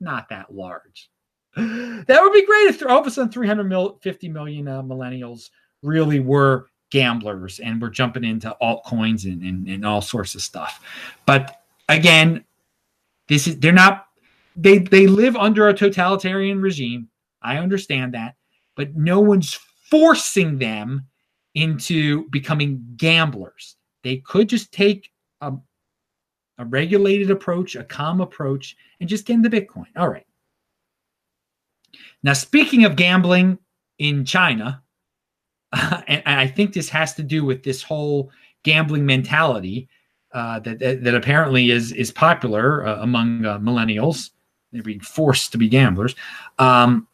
not 0.00 0.28
that 0.28 0.52
large, 0.52 1.10
that 1.56 2.20
would 2.20 2.32
be 2.32 2.46
great 2.46 2.68
if 2.68 2.82
all 2.86 3.00
of 3.00 3.06
a 3.06 3.10
sudden 3.10 3.32
350 3.32 4.28
million 4.28 4.68
uh, 4.68 4.82
millennials 4.82 5.50
really 5.82 6.20
were 6.20 6.66
gamblers 6.90 7.58
and 7.60 7.80
we're 7.80 7.90
jumping 7.90 8.24
into 8.24 8.54
altcoins 8.62 9.24
and, 9.24 9.42
and, 9.42 9.68
and 9.68 9.84
all 9.86 10.00
sorts 10.00 10.34
of 10.34 10.42
stuff. 10.42 10.84
But 11.26 11.62
again, 11.88 12.44
this 13.28 13.46
is 13.46 13.58
they're 13.58 13.72
not 13.72 14.05
they 14.56 14.78
they 14.78 15.06
live 15.06 15.36
under 15.36 15.68
a 15.68 15.74
totalitarian 15.74 16.60
regime. 16.60 17.08
I 17.42 17.58
understand 17.58 18.14
that, 18.14 18.34
but 18.74 18.96
no 18.96 19.20
one's 19.20 19.58
forcing 19.90 20.58
them 20.58 21.06
into 21.54 22.28
becoming 22.30 22.84
gamblers. 22.96 23.76
They 24.02 24.18
could 24.18 24.48
just 24.48 24.72
take 24.72 25.10
a, 25.40 25.52
a 26.58 26.64
regulated 26.64 27.30
approach, 27.30 27.76
a 27.76 27.84
calm 27.84 28.20
approach, 28.20 28.76
and 29.00 29.08
just 29.08 29.26
get 29.26 29.34
into 29.34 29.50
Bitcoin. 29.50 29.86
All 29.96 30.08
right. 30.08 30.26
Now, 32.22 32.32
speaking 32.32 32.84
of 32.84 32.96
gambling 32.96 33.58
in 33.98 34.24
China, 34.24 34.82
and, 35.72 36.22
I 36.26 36.46
think 36.46 36.72
this 36.72 36.88
has 36.88 37.14
to 37.14 37.22
do 37.22 37.44
with 37.44 37.62
this 37.62 37.82
whole 37.82 38.30
gambling 38.64 39.06
mentality 39.06 39.88
uh, 40.32 40.58
that, 40.60 40.78
that, 40.78 41.04
that 41.04 41.14
apparently 41.14 41.70
is 41.70 41.92
is 41.92 42.10
popular 42.10 42.86
uh, 42.86 43.00
among 43.00 43.44
uh, 43.44 43.58
millennials. 43.58 44.30
They're 44.76 44.82
being 44.82 45.00
forced 45.00 45.52
to 45.52 45.58
be 45.58 45.68
gamblers. 45.68 46.14
Um, 46.58 47.08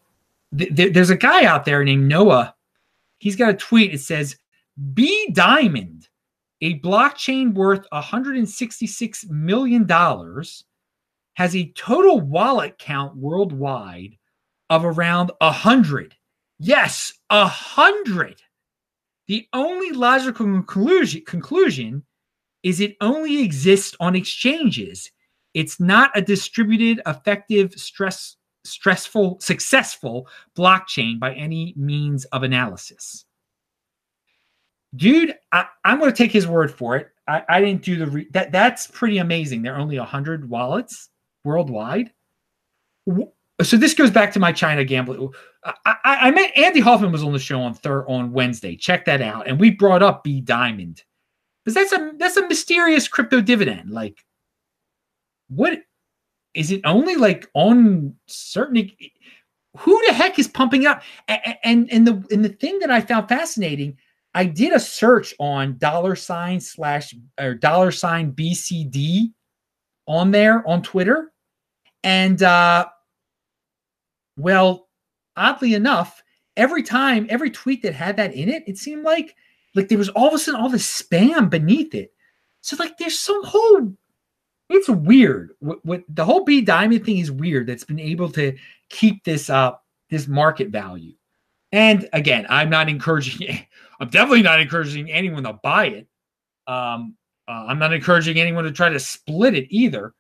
th- 0.57 0.75
th- 0.75 0.93
there's 0.93 1.11
a 1.11 1.17
guy 1.17 1.45
out 1.45 1.65
there 1.65 1.85
named 1.85 2.09
Noah. 2.09 2.55
He's 3.19 3.37
got 3.37 3.51
a 3.51 3.55
tweet. 3.55 3.95
It 3.95 4.01
says, 4.01 4.37
"B 4.95 5.29
Diamond, 5.33 6.09
a 6.61 6.79
blockchain 6.81 7.55
worth 7.55 7.87
166 7.93 9.27
million 9.27 9.87
dollars, 9.87 10.65
has 11.35 11.57
a 11.57 11.73
total 11.73 12.21
wallet 12.21 12.79
count 12.79 13.17
worldwide 13.17 14.19
of 14.71 14.85
around 14.85 15.31
a 15.41 15.53
hundred." 15.53 16.17
Yes, 16.59 17.13
a 17.31 17.47
hundred. 17.47 18.41
The 19.27 19.49
only 19.53 19.91
logical 19.91 20.47
conclusion, 20.47 21.23
conclusion 21.27 22.05
is 22.63 22.81
it 22.81 22.97
only 23.01 23.43
exists 23.43 23.97
on 23.99 24.15
exchanges. 24.15 25.11
It's 25.55 25.81
not 25.81 26.11
a 26.15 26.23
distributed, 26.23 27.01
effective, 27.07 27.73
stress, 27.75 28.37
stressful, 28.65 29.39
successful 29.41 30.29
blockchain 30.57 31.19
by 31.19 31.35
any 31.35 31.75
means 31.77 32.25
of 32.27 32.43
analysis. 32.43 33.25
Dude, 34.95 35.35
I, 35.53 35.67
am 35.85 35.99
going 35.99 36.11
to 36.11 36.17
take 36.17 36.33
his 36.33 36.47
word 36.47 36.71
for 36.71 36.97
it. 36.97 37.09
I, 37.27 37.43
I 37.49 37.61
didn't 37.61 37.83
do 37.83 37.97
the 37.97 38.07
re- 38.07 38.29
that. 38.33 38.53
That's 38.53 38.87
pretty 38.89 39.19
amazing. 39.19 39.63
There 39.63 39.75
are 39.75 39.81
only 39.81 39.97
hundred 39.97 40.49
wallets 40.51 41.09
worldwide 41.45 42.11
so 43.63 43.77
this 43.77 43.95
goes 43.95 44.11
back 44.11 44.33
to 44.33 44.41
my 44.41 44.53
China 44.53 44.85
gambling. 44.85 45.29
I, 45.65 45.75
I, 45.85 45.97
I, 46.05 46.31
met 46.31 46.57
Andy 46.57 46.81
Hoffman 46.81 47.13
was 47.13 47.23
on 47.23 47.33
the 47.33 47.39
show 47.39 47.61
on 47.61 47.75
third 47.75 48.05
on 48.09 48.33
Wednesday. 48.33 48.77
Check 48.77 49.05
that 49.05 49.21
out, 49.21 49.47
and 49.47 49.61
we 49.61 49.71
brought 49.71 50.03
up 50.03 50.25
B 50.25 50.41
Diamond 50.41 51.03
because 51.65 51.75
that's 51.75 51.93
a 51.93 52.13
that's 52.17 52.37
a 52.37 52.49
mysterious 52.49 53.09
crypto 53.09 53.41
dividend. 53.41 53.91
Like, 53.91 54.25
what 55.55 55.83
is 56.55 56.71
it? 56.71 56.81
Only 56.85 57.17
like 57.17 57.49
on 57.55 58.15
certain. 58.27 58.91
Who 59.79 60.03
the 60.07 60.13
heck 60.13 60.39
is 60.39 60.49
pumping 60.49 60.87
up? 60.87 61.03
And, 61.65 61.91
and 61.91 62.07
the 62.07 62.25
and 62.31 62.45
the 62.45 62.51
thing 62.51 62.79
that 62.81 62.91
I 62.91 63.01
found 63.01 63.29
fascinating, 63.29 63.97
I 64.35 64.45
did 64.45 64.73
a 64.73 64.81
search 64.81 65.35
on 65.39 65.79
dollar 65.79 66.15
sign 66.15 66.61
slash 66.61 67.15
or 67.41 67.55
dollar 67.55 67.91
sign 67.91 68.33
BCD 68.33 69.33
on 70.07 70.31
there 70.31 70.67
on 70.69 70.83
Twitter, 70.83 71.33
and 72.05 72.43
uh 72.43 72.87
well, 74.37 74.89
oddly 75.37 75.75
enough, 75.75 76.23
every 76.57 76.83
time, 76.83 77.27
every 77.29 77.51
tweet 77.51 77.83
that 77.83 77.95
had 77.95 78.17
that 78.17 78.35
in 78.35 78.49
it, 78.49 78.65
it 78.67 78.79
seemed 78.79 79.05
like 79.05 79.37
like 79.75 79.89
there 79.89 79.99
was 79.99 80.09
all 80.11 80.29
of 80.29 80.35
a 80.35 80.39
sudden 80.39 80.61
all 80.61 80.69
this 80.69 81.03
spam 81.03 81.49
beneath 81.49 81.95
it. 81.95 82.13
So 82.61 82.77
like 82.79 82.99
there's 82.99 83.19
some 83.19 83.43
whole 83.45 83.95
it's 84.75 84.89
weird. 84.89 85.53
What, 85.61 86.03
the 86.09 86.25
whole 86.25 86.45
B 86.45 86.61
diamond 86.61 87.05
thing 87.05 87.19
is 87.19 87.31
weird. 87.31 87.67
That's 87.67 87.85
been 87.85 88.01
able 88.01 88.31
to 88.33 88.57
keep 88.91 89.25
this 89.25 89.51
up, 89.51 89.85
this 90.11 90.29
market 90.29 90.69
value. 90.69 91.13
And 91.73 92.09
again, 92.13 92.47
I'm 92.49 92.71
not 92.71 92.89
encouraging, 92.89 93.67
I'm 94.01 94.09
definitely 94.09 94.43
not 94.43 94.61
encouraging 94.61 95.11
anyone 95.11 95.45
to 95.45 95.55
buy 95.55 95.87
it. 95.87 96.07
Um, 96.67 97.17
uh, 97.49 97.67
I'm 97.69 97.79
not 97.79 97.93
encouraging 97.93 98.39
anyone 98.39 98.65
to 98.65 98.73
try 98.73 98.89
to 98.89 99.01
split 99.01 99.55
it 99.55 99.67
either. 99.71 100.15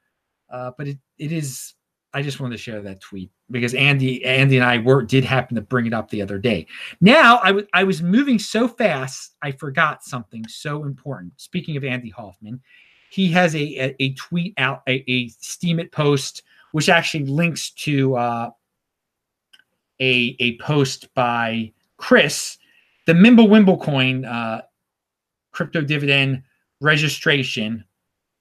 Uh, 0.51 0.73
but 0.77 0.89
it, 0.89 0.99
it 1.19 1.33
is, 1.33 1.75
I 2.15 2.23
just 2.23 2.41
wanted 2.41 2.57
to 2.57 2.63
share 2.63 2.83
that 2.83 3.01
tweet 3.01 3.31
because 3.51 3.75
Andy, 3.75 4.25
Andy 4.25 4.57
and 4.57 4.65
I 4.65 4.79
were, 4.79 5.03
did 5.03 5.25
happen 5.25 5.55
to 5.55 5.63
bring 5.63 5.87
it 5.87 5.95
up 5.95 6.11
the 6.11 6.21
other 6.21 6.39
day. 6.39 6.67
Now 7.01 7.39
I 7.43 7.53
was 7.53 7.65
I 7.73 7.85
was 7.85 8.03
moving 8.03 8.39
so 8.39 8.69
fast, 8.69 9.35
I 9.41 9.53
forgot 9.53 10.05
something 10.05 10.47
so 10.47 10.85
important. 10.85 11.33
Speaking 11.39 11.77
of 11.77 11.85
Andy 11.85 12.11
Hoffman, 12.11 12.61
he 13.13 13.31
has 13.31 13.55
a, 13.55 13.95
a, 14.01 14.15
tweet 14.15 14.55
out, 14.57 14.83
a, 14.89 15.05
a 15.07 15.29
Steemit 15.29 15.93
post, 15.93 16.45
which 16.71 16.89
actually 16.89 17.27
links 17.27 17.69
to 17.73 18.17
uh, 18.17 18.51
a, 20.01 20.35
a 20.41 20.57
post 20.57 21.13
by 21.13 21.71
Chris, 21.99 22.57
the 23.07 23.13
Mimble 23.13 23.51
Wimble 23.51 23.77
coin 23.77 24.25
uh, 24.25 24.63
crypto 25.51 25.83
dividend 25.83 26.43
registration, 26.81 27.85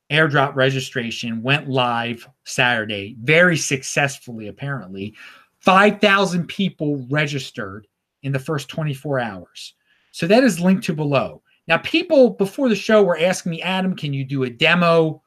airdrop 0.10 0.56
registration 0.56 1.44
went 1.44 1.68
live 1.68 2.26
Saturday 2.46 3.18
very 3.24 3.58
successfully, 3.58 4.48
apparently. 4.48 5.14
5,000 5.60 6.48
people 6.48 7.06
registered 7.10 7.88
in 8.24 8.32
the 8.32 8.40
first 8.40 8.70
24 8.70 9.20
hours. 9.20 9.74
So 10.12 10.28
that 10.28 10.46
is 10.46 10.62
linked 10.62 10.86
to 10.86 10.94
below. 10.94 11.40
Now, 11.67 11.78
people 11.78 12.32
before 12.32 12.69
the 12.69 12.76
show 12.76 13.04
were 13.04 13.19
asking 13.19 13.52
me, 13.52 13.62
Adam, 13.62 13.95
can 13.95 14.13
you 14.13 14.26
do 14.26 14.43
a 14.43 14.50
demo 14.50 15.21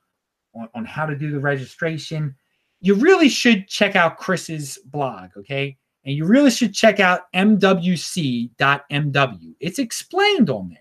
on, 0.54 0.68
on 0.74 0.84
how 0.84 1.06
to 1.06 1.16
do 1.16 1.30
the 1.30 1.40
registration? 1.40 2.34
You 2.80 2.94
really 2.94 3.28
should 3.28 3.68
check 3.68 3.96
out 3.96 4.18
Chris's 4.18 4.78
blog, 4.86 5.30
okay? 5.36 5.76
And 6.04 6.14
you 6.14 6.26
really 6.26 6.50
should 6.50 6.74
check 6.74 7.00
out 7.00 7.32
mwc.mw. 7.34 8.50
It's 9.60 9.78
explained 9.78 10.50
on 10.50 10.68
there. 10.68 10.78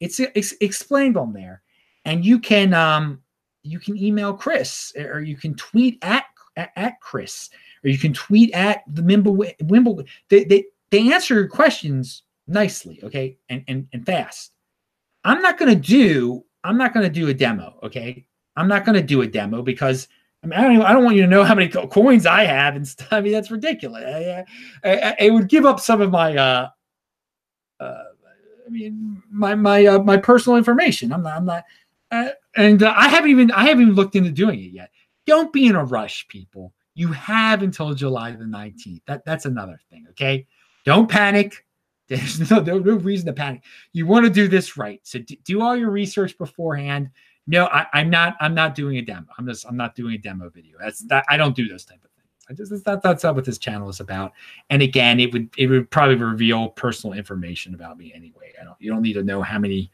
It's, 0.00 0.20
it's 0.20 0.52
explained 0.60 1.16
on 1.16 1.32
there. 1.32 1.62
And 2.04 2.24
you 2.24 2.38
can 2.38 2.74
um, 2.74 3.20
you 3.62 3.78
can 3.78 3.96
email 3.96 4.32
Chris 4.32 4.92
or 4.96 5.20
you 5.20 5.36
can 5.36 5.54
tweet 5.54 5.98
at 6.02 6.24
at, 6.56 7.00
Chris 7.00 7.50
or 7.84 7.90
you 7.90 7.98
can 7.98 8.12
tweet 8.12 8.52
at 8.52 8.82
the 8.88 9.02
Wimble 9.02 9.36
Wimble. 9.62 10.04
They, 10.28 10.44
they 10.44 10.64
they 10.90 11.12
answer 11.12 11.34
your 11.34 11.48
questions 11.48 12.22
nicely, 12.46 13.00
okay, 13.04 13.36
and 13.48 13.62
and 13.68 13.86
and 13.92 14.04
fast. 14.04 14.52
I'm 15.24 15.42
not 15.42 15.58
gonna 15.58 15.74
do 15.74 16.44
I'm 16.64 16.76
not 16.76 16.92
gonna 16.92 17.10
do 17.10 17.28
a 17.28 17.34
demo, 17.34 17.78
okay. 17.82 18.26
I'm 18.56 18.68
not 18.68 18.84
gonna 18.84 19.02
do 19.02 19.22
a 19.22 19.26
demo 19.26 19.62
because 19.62 20.08
I 20.42 20.46
mean, 20.46 20.58
I 20.58 20.62
don't, 20.62 20.82
I 20.82 20.92
don't 20.92 21.04
want 21.04 21.16
you 21.16 21.22
to 21.22 21.28
know 21.28 21.42
how 21.42 21.54
many 21.54 21.68
coins 21.68 22.24
I 22.24 22.44
have 22.44 22.76
and 22.76 22.86
stuff. 22.86 23.08
I 23.12 23.20
mean, 23.20 23.32
that's 23.32 23.50
ridiculous. 23.50 24.04
I, 24.04 24.44
I, 24.84 24.96
I, 24.96 25.16
it 25.18 25.30
would 25.32 25.48
give 25.48 25.66
up 25.66 25.80
some 25.80 26.00
of 26.00 26.10
my, 26.10 26.36
uh, 26.36 26.68
uh, 27.80 28.02
I 28.66 28.70
mean, 28.70 29.22
my 29.30 29.54
my 29.54 29.86
uh, 29.86 29.98
my 30.00 30.18
personal 30.18 30.58
information. 30.58 31.12
I'm 31.12 31.22
not. 31.22 31.36
I'm 31.36 31.46
not. 31.46 31.64
Uh, 32.10 32.28
and 32.56 32.82
uh, 32.82 32.92
I 32.94 33.08
haven't 33.08 33.30
even 33.30 33.50
I 33.52 33.64
haven't 33.64 33.82
even 33.82 33.94
looked 33.94 34.14
into 34.14 34.30
doing 34.30 34.60
it 34.60 34.72
yet. 34.72 34.90
Don't 35.26 35.52
be 35.52 35.66
in 35.66 35.74
a 35.74 35.84
rush, 35.84 36.26
people. 36.28 36.74
You 36.94 37.08
have 37.12 37.62
until 37.62 37.94
July 37.94 38.32
the 38.32 38.44
19th. 38.44 39.00
That 39.06 39.24
that's 39.24 39.46
another 39.46 39.80
thing. 39.90 40.06
Okay, 40.10 40.46
don't 40.84 41.08
panic. 41.08 41.64
There's 42.08 42.50
no, 42.50 42.60
no, 42.60 42.78
no 42.78 42.94
reason 42.96 43.26
to 43.26 43.32
panic. 43.32 43.62
You 43.92 44.06
want 44.06 44.24
to 44.24 44.30
do 44.30 44.48
this 44.48 44.76
right. 44.76 45.00
So 45.04 45.20
d- 45.20 45.40
do 45.44 45.62
all 45.62 45.76
your 45.76 45.90
research 45.90 46.36
beforehand. 46.36 47.10
No, 47.46 47.66
I, 47.66 47.86
am 47.94 48.10
not. 48.10 48.36
I'm 48.40 48.54
not 48.54 48.74
doing 48.74 48.98
a 48.98 49.02
demo. 49.02 49.26
I'm 49.38 49.46
just. 49.46 49.66
I'm 49.66 49.76
not 49.76 49.94
doing 49.94 50.14
a 50.14 50.18
demo 50.18 50.50
video. 50.50 50.76
That's 50.80 51.00
that. 51.06 51.24
I 51.28 51.36
don't 51.36 51.56
do 51.56 51.68
those 51.68 51.84
type 51.84 52.04
of 52.04 52.10
things. 52.10 52.28
I 52.50 52.52
just 52.52 52.84
that, 52.84 53.02
that's 53.02 53.24
not 53.24 53.34
what 53.34 53.44
this 53.44 53.58
channel 53.58 53.88
is 53.88 54.00
about. 54.00 54.32
And 54.70 54.82
again, 54.82 55.20
it 55.20 55.32
would 55.32 55.48
it 55.56 55.68
would 55.68 55.90
probably 55.90 56.16
reveal 56.16 56.68
personal 56.68 57.16
information 57.16 57.74
about 57.74 57.96
me 57.96 58.12
anyway. 58.14 58.52
I 58.60 58.64
don't. 58.64 58.76
You 58.80 58.90
don't 58.90 59.02
need 59.02 59.14
to 59.14 59.22
know 59.22 59.40
how 59.42 59.58
many 59.58 59.90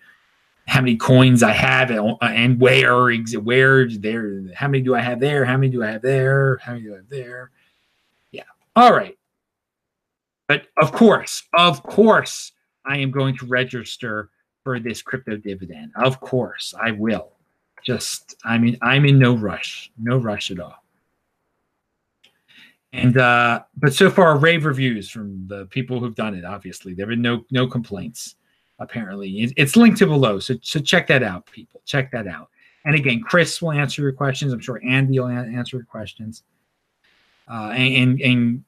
how 0.66 0.80
many 0.80 0.96
coins 0.96 1.42
I 1.42 1.52
have 1.52 1.90
and, 1.90 2.16
and 2.22 2.60
where 2.60 3.12
where 3.40 3.88
there 3.88 4.40
how 4.54 4.68
many 4.68 4.82
do 4.82 4.94
I 4.94 5.00
have 5.00 5.20
there 5.20 5.44
how 5.44 5.56
many 5.56 5.70
do 5.70 5.82
I 5.82 5.90
have 5.90 6.02
there 6.02 6.58
how 6.62 6.72
many 6.72 6.84
do 6.84 6.94
I 6.94 6.96
have 6.96 7.08
there 7.08 7.50
yeah 8.32 8.44
all 8.74 8.92
right 8.92 9.16
but 10.48 10.66
of 10.76 10.92
course 10.92 11.42
of 11.54 11.82
course 11.82 12.52
I 12.84 12.98
am 12.98 13.10
going 13.10 13.36
to 13.38 13.46
register 13.46 14.30
for 14.62 14.78
this 14.80 15.02
crypto 15.02 15.36
dividend 15.36 15.92
of 15.96 16.20
course 16.20 16.74
I 16.80 16.92
will 16.92 17.32
just 17.84 18.36
I 18.44 18.58
mean 18.58 18.76
I'm 18.82 19.04
in 19.04 19.18
no 19.18 19.34
rush 19.34 19.90
no 19.98 20.18
rush 20.18 20.50
at 20.50 20.60
all 20.60 20.84
and 22.92 23.18
uh 23.18 23.62
but 23.76 23.92
so 23.92 24.10
far 24.10 24.38
rave 24.38 24.64
reviews 24.64 25.10
from 25.10 25.46
the 25.48 25.66
people 25.66 26.00
who've 26.00 26.14
done 26.14 26.34
it 26.34 26.44
obviously 26.44 26.94
there 26.94 27.04
have 27.04 27.10
been 27.10 27.22
no 27.22 27.44
no 27.50 27.66
complaints 27.66 28.36
apparently. 28.78 29.52
It's 29.56 29.76
linked 29.76 29.98
to 29.98 30.06
below. 30.06 30.38
So, 30.38 30.54
so 30.62 30.80
check 30.80 31.06
that 31.08 31.22
out, 31.22 31.46
people. 31.46 31.82
Check 31.84 32.10
that 32.12 32.26
out. 32.26 32.50
And 32.84 32.94
again, 32.94 33.22
Chris 33.22 33.62
will 33.62 33.72
answer 33.72 34.02
your 34.02 34.12
questions. 34.12 34.52
I'm 34.52 34.60
sure 34.60 34.80
Andy 34.86 35.18
will 35.18 35.28
answer 35.28 35.78
your 35.78 35.86
questions. 35.86 36.42
Uh, 37.48 37.72
and, 37.74 37.94
and, 37.94 38.20
and, 38.20 38.64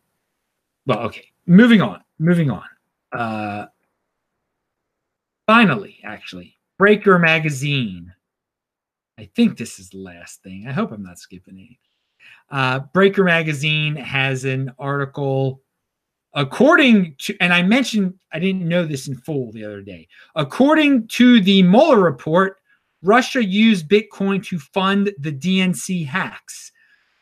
well, 0.87 1.01
okay. 1.01 1.31
Moving 1.47 1.81
on. 1.81 2.03
Moving 2.19 2.51
on. 2.51 2.65
Uh, 3.13 3.67
finally, 5.47 6.01
actually, 6.05 6.57
Breaker 6.79 7.19
Magazine. 7.19 8.13
I 9.19 9.31
think 9.35 9.57
this 9.57 9.79
is 9.79 9.91
the 9.91 9.99
last 9.99 10.43
thing. 10.43 10.67
I 10.69 10.73
hope 10.73 10.93
I'm 10.93 11.03
not 11.03 11.19
skipping 11.19 11.55
any. 11.55 11.81
Uh, 12.51 12.81
Breaker 12.93 13.25
Magazine 13.25 13.97
has 13.97 14.45
an 14.45 14.73
article 14.79 15.63
According 16.37 17.15
to, 17.21 17.37
and 17.41 17.51
I 17.51 17.63
mentioned, 17.63 18.13
I 18.31 18.39
didn't 18.39 18.69
know 18.69 18.85
this 18.85 19.09
in 19.09 19.17
full 19.17 19.53
the 19.53 19.65
other 19.65 19.81
day. 19.81 20.07
According 20.35 21.09
to 21.09 21.41
the 21.41 21.63
Mueller 21.63 21.99
report, 21.99 22.59
Russia 23.03 23.43
used 23.43 23.89
Bitcoin 23.89 24.45
to 24.45 24.59
fund 24.59 25.15
the 25.19 25.33
DNC 25.33 26.07
hacks. 26.07 26.73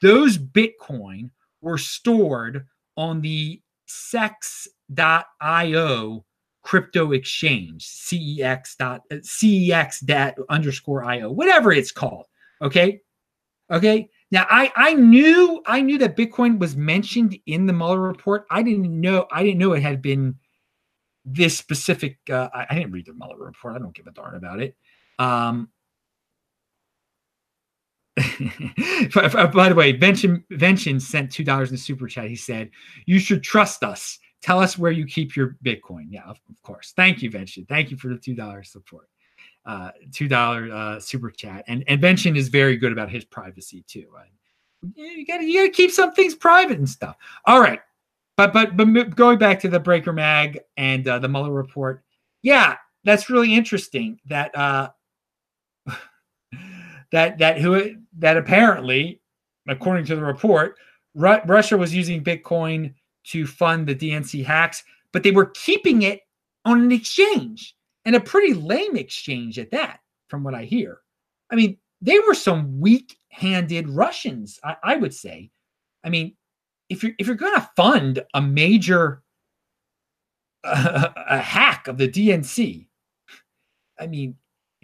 Those 0.03 0.37
Bitcoin 0.37 1.31
were 1.61 1.79
stored 1.79 2.67
on 2.97 3.21
the 3.21 3.63
cex.io 3.87 4.75
crypto 6.63 7.13
exchange, 7.13 7.87
CEX 7.87 8.77
dot 8.77 9.03
CEX 9.11 10.05
dot 10.05 10.35
underscore 10.49 11.05
IO, 11.05 11.31
whatever 11.31 11.73
it's 11.73 11.93
called. 11.93 12.27
Okay. 12.63 13.01
Okay. 13.71 14.09
Now, 14.31 14.47
I 14.51 14.73
I 14.75 14.95
knew 14.95 15.63
I 15.67 15.81
knew 15.81 15.99
that 15.99 16.17
Bitcoin 16.17 16.59
was 16.59 16.75
mentioned 16.77 17.39
in 17.47 17.67
the 17.67 17.73
Mueller 17.73 18.01
report. 18.01 18.47
I 18.51 18.63
didn't 18.63 19.01
know 19.01 19.27
I 19.31 19.43
didn't 19.43 19.59
know 19.59 19.75
it 19.75 19.83
had 19.83 20.03
been 20.03 20.37
this 21.25 21.57
specific. 21.57 22.19
Uh, 22.29 22.49
I, 22.53 22.67
I, 22.69 22.75
didn't 22.75 22.93
read 22.93 23.07
the 23.07 23.15
Mueller 23.15 23.39
report. 23.39 23.77
I 23.77 23.79
don't 23.79 23.95
give 23.95 24.07
a 24.07 24.11
darn 24.11 24.35
about 24.35 24.61
it. 24.61 24.77
Um, 25.19 25.71
by 29.15 29.69
the 29.69 29.75
way, 29.77 29.93
Vention, 29.93 30.45
Vention 30.51 31.01
sent 31.01 31.33
two 31.33 31.45
dollars 31.45 31.71
in 31.71 31.75
the 31.75 31.81
super 31.81 32.07
chat. 32.07 32.29
He 32.29 32.37
said, 32.37 32.71
"You 33.07 33.19
should 33.19 33.43
trust 33.43 33.83
us. 33.83 34.19
Tell 34.41 34.61
us 34.61 34.79
where 34.79 34.93
you 34.93 35.05
keep 35.07 35.35
your 35.35 35.57
Bitcoin." 35.65 36.07
Yeah, 36.11 36.25
of, 36.25 36.39
of 36.49 36.63
course. 36.63 36.93
Thank 36.97 37.23
you, 37.23 37.31
Vention. 37.31 37.67
Thank 37.69 37.91
you 37.91 37.97
for 37.97 38.09
the 38.09 38.19
two 38.19 38.35
dollars 38.35 38.71
support 38.71 39.09
uh, 39.67 39.91
two 40.13 40.29
dollar 40.29 40.71
uh, 40.73 41.01
super 41.01 41.31
chat. 41.31 41.65
And 41.67 41.85
and 41.89 42.01
Vention 42.01 42.37
is 42.37 42.49
very 42.49 42.77
good 42.77 42.93
about 42.93 43.11
his 43.11 43.25
privacy 43.25 43.85
too. 43.87 44.07
Right? 44.13 44.31
You 44.95 45.27
got 45.27 45.43
you 45.43 45.61
got 45.61 45.67
to 45.67 45.71
keep 45.71 45.91
some 45.91 46.13
things 46.13 46.35
private 46.35 46.79
and 46.79 46.89
stuff. 46.89 47.17
All 47.47 47.61
right, 47.61 47.81
but 48.37 48.53
but 48.53 48.77
but 48.77 49.17
going 49.17 49.39
back 49.39 49.61
to 49.61 49.69
the 49.69 49.81
Breaker 49.81 50.13
Mag 50.13 50.61
and 50.77 51.07
uh, 51.09 51.19
the 51.19 51.29
Mueller 51.29 51.53
report, 51.53 52.03
yeah, 52.43 52.77
that's 53.05 53.31
really 53.31 53.55
interesting. 53.55 54.21
That 54.27 54.57
uh, 54.57 54.91
that 57.15 57.39
that 57.39 57.61
who 57.61 57.95
that 58.19 58.37
apparently, 58.37 59.21
according 59.69 60.05
to 60.07 60.17
the 60.17 60.25
report, 60.25 60.77
Ru- 61.15 61.45
Russia 61.47 61.77
was 61.77 61.95
using 61.95 62.25
Bitcoin 62.25 62.93
to 63.29 63.47
fund 63.47 63.87
the 63.87 63.95
DNC 63.95 64.45
hacks, 64.45 64.83
but 65.13 65.23
they 65.23 65.31
were 65.31 65.47
keeping 65.55 66.03
it 66.03 66.23
on 66.65 66.83
an 66.83 66.91
exchange 66.91 67.77
and 68.05 68.17
a 68.17 68.21
pretty 68.21 68.53
lame 68.53 68.97
exchange 68.97 69.61
at 69.61 69.71
that, 69.71 70.01
from 70.29 70.43
what 70.43 70.57
I 70.57 70.65
hear. 70.65 70.99
I 71.53 71.55
mean, 71.55 71.79
they 72.03 72.19
were 72.19 72.35
some 72.35 72.81
weak-handed 72.81 73.89
Russians, 73.89 74.59
I, 74.65 74.77
I 74.83 74.97
would 74.97 75.15
say. 75.15 75.53
I 76.03 76.11
mean, 76.11 76.35
if 76.89 77.05
you're 77.05 77.13
if 77.21 77.29
you're 77.29 77.37
going 77.37 77.55
to 77.55 77.71
fund 77.77 78.25
a 78.35 78.43
major 78.43 79.23
uh, 80.65 81.11
a 81.29 81.39
hack 81.39 81.87
of 81.87 81.97
the 81.97 82.09
DNC, 82.09 82.89
I 84.01 84.09
mean, 84.09 84.35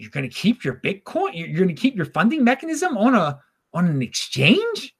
you're 0.00 0.10
going 0.10 0.28
to 0.28 0.34
keep 0.34 0.64
your 0.64 0.74
Bitcoin, 0.74 1.30
you're, 1.34 1.48
going 1.48 1.68
to 1.68 1.74
keep 1.74 1.96
your 1.96 2.06
funding 2.06 2.44
mechanism 2.44 2.96
on 2.96 3.14
a 3.14 3.38
on 3.72 3.86
an 3.86 4.02
exchange. 4.02 4.94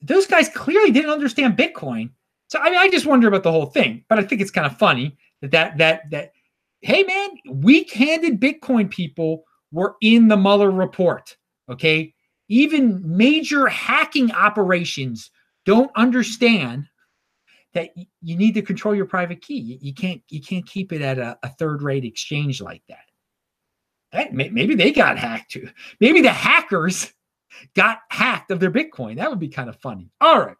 Those 0.00 0.26
guys 0.26 0.48
clearly 0.48 0.90
didn't 0.90 1.10
understand 1.10 1.56
Bitcoin. 1.56 2.10
So 2.48 2.58
I 2.58 2.70
mean, 2.70 2.78
I 2.78 2.88
just 2.88 3.06
wonder 3.06 3.28
about 3.28 3.42
the 3.42 3.52
whole 3.52 3.66
thing. 3.66 4.04
But 4.08 4.18
I 4.18 4.22
think 4.22 4.40
it's 4.40 4.50
kind 4.50 4.66
of 4.66 4.76
funny 4.78 5.16
that 5.42 5.50
that 5.52 5.78
that 5.78 6.10
that 6.10 6.32
hey 6.80 7.02
man, 7.02 7.30
weak-handed 7.50 8.40
Bitcoin 8.40 8.90
people 8.90 9.44
were 9.72 9.96
in 10.00 10.28
the 10.28 10.36
Mueller 10.36 10.70
report. 10.70 11.36
Okay. 11.68 12.14
Even 12.48 13.02
major 13.04 13.66
hacking 13.66 14.32
operations 14.32 15.30
don't 15.66 15.90
understand 15.96 16.86
that 17.74 17.90
you 18.22 18.36
need 18.36 18.54
to 18.54 18.62
control 18.62 18.94
your 18.94 19.04
private 19.04 19.42
key. 19.42 19.58
You, 19.58 19.78
you 19.80 19.94
can't 19.94 20.22
you 20.28 20.40
can't 20.40 20.66
keep 20.66 20.92
it 20.92 21.02
at 21.02 21.18
a, 21.18 21.38
a 21.42 21.48
third 21.50 21.82
rate 21.82 22.04
exchange 22.04 22.62
like 22.62 22.82
that. 22.88 23.07
That 24.12 24.32
may, 24.32 24.48
maybe 24.48 24.74
they 24.74 24.92
got 24.92 25.18
hacked 25.18 25.52
too. 25.52 25.68
Maybe 26.00 26.20
the 26.20 26.32
hackers 26.32 27.12
got 27.74 27.98
hacked 28.10 28.50
of 28.50 28.60
their 28.60 28.70
Bitcoin. 28.70 29.16
That 29.16 29.30
would 29.30 29.38
be 29.38 29.48
kind 29.48 29.68
of 29.68 29.76
funny. 29.80 30.10
All 30.20 30.40
right. 30.40 30.56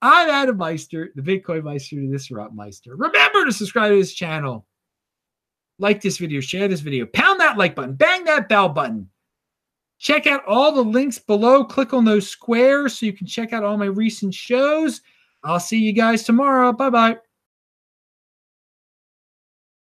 I'm 0.00 0.28
Adam 0.28 0.56
Meister, 0.56 1.10
the 1.14 1.22
Bitcoin 1.22 1.64
Meister 1.64 1.96
to 1.96 2.06
Disrupt 2.06 2.54
Meister. 2.54 2.96
Remember 2.96 3.44
to 3.44 3.52
subscribe 3.52 3.90
to 3.90 3.96
this 3.96 4.14
channel. 4.14 4.66
Like 5.80 6.00
this 6.00 6.18
video, 6.18 6.40
share 6.40 6.66
this 6.66 6.80
video, 6.80 7.06
pound 7.06 7.40
that 7.40 7.56
like 7.56 7.76
button, 7.76 7.94
bang 7.94 8.24
that 8.24 8.48
bell 8.48 8.68
button. 8.68 9.08
Check 9.98 10.26
out 10.26 10.44
all 10.44 10.72
the 10.72 10.82
links 10.82 11.18
below. 11.18 11.64
Click 11.64 11.92
on 11.92 12.04
those 12.04 12.28
squares 12.28 12.98
so 12.98 13.06
you 13.06 13.12
can 13.12 13.26
check 13.26 13.52
out 13.52 13.64
all 13.64 13.76
my 13.76 13.86
recent 13.86 14.34
shows. 14.34 15.00
I'll 15.44 15.60
see 15.60 15.78
you 15.78 15.92
guys 15.92 16.24
tomorrow. 16.24 16.72
Bye 16.72 16.90
bye. 16.90 17.16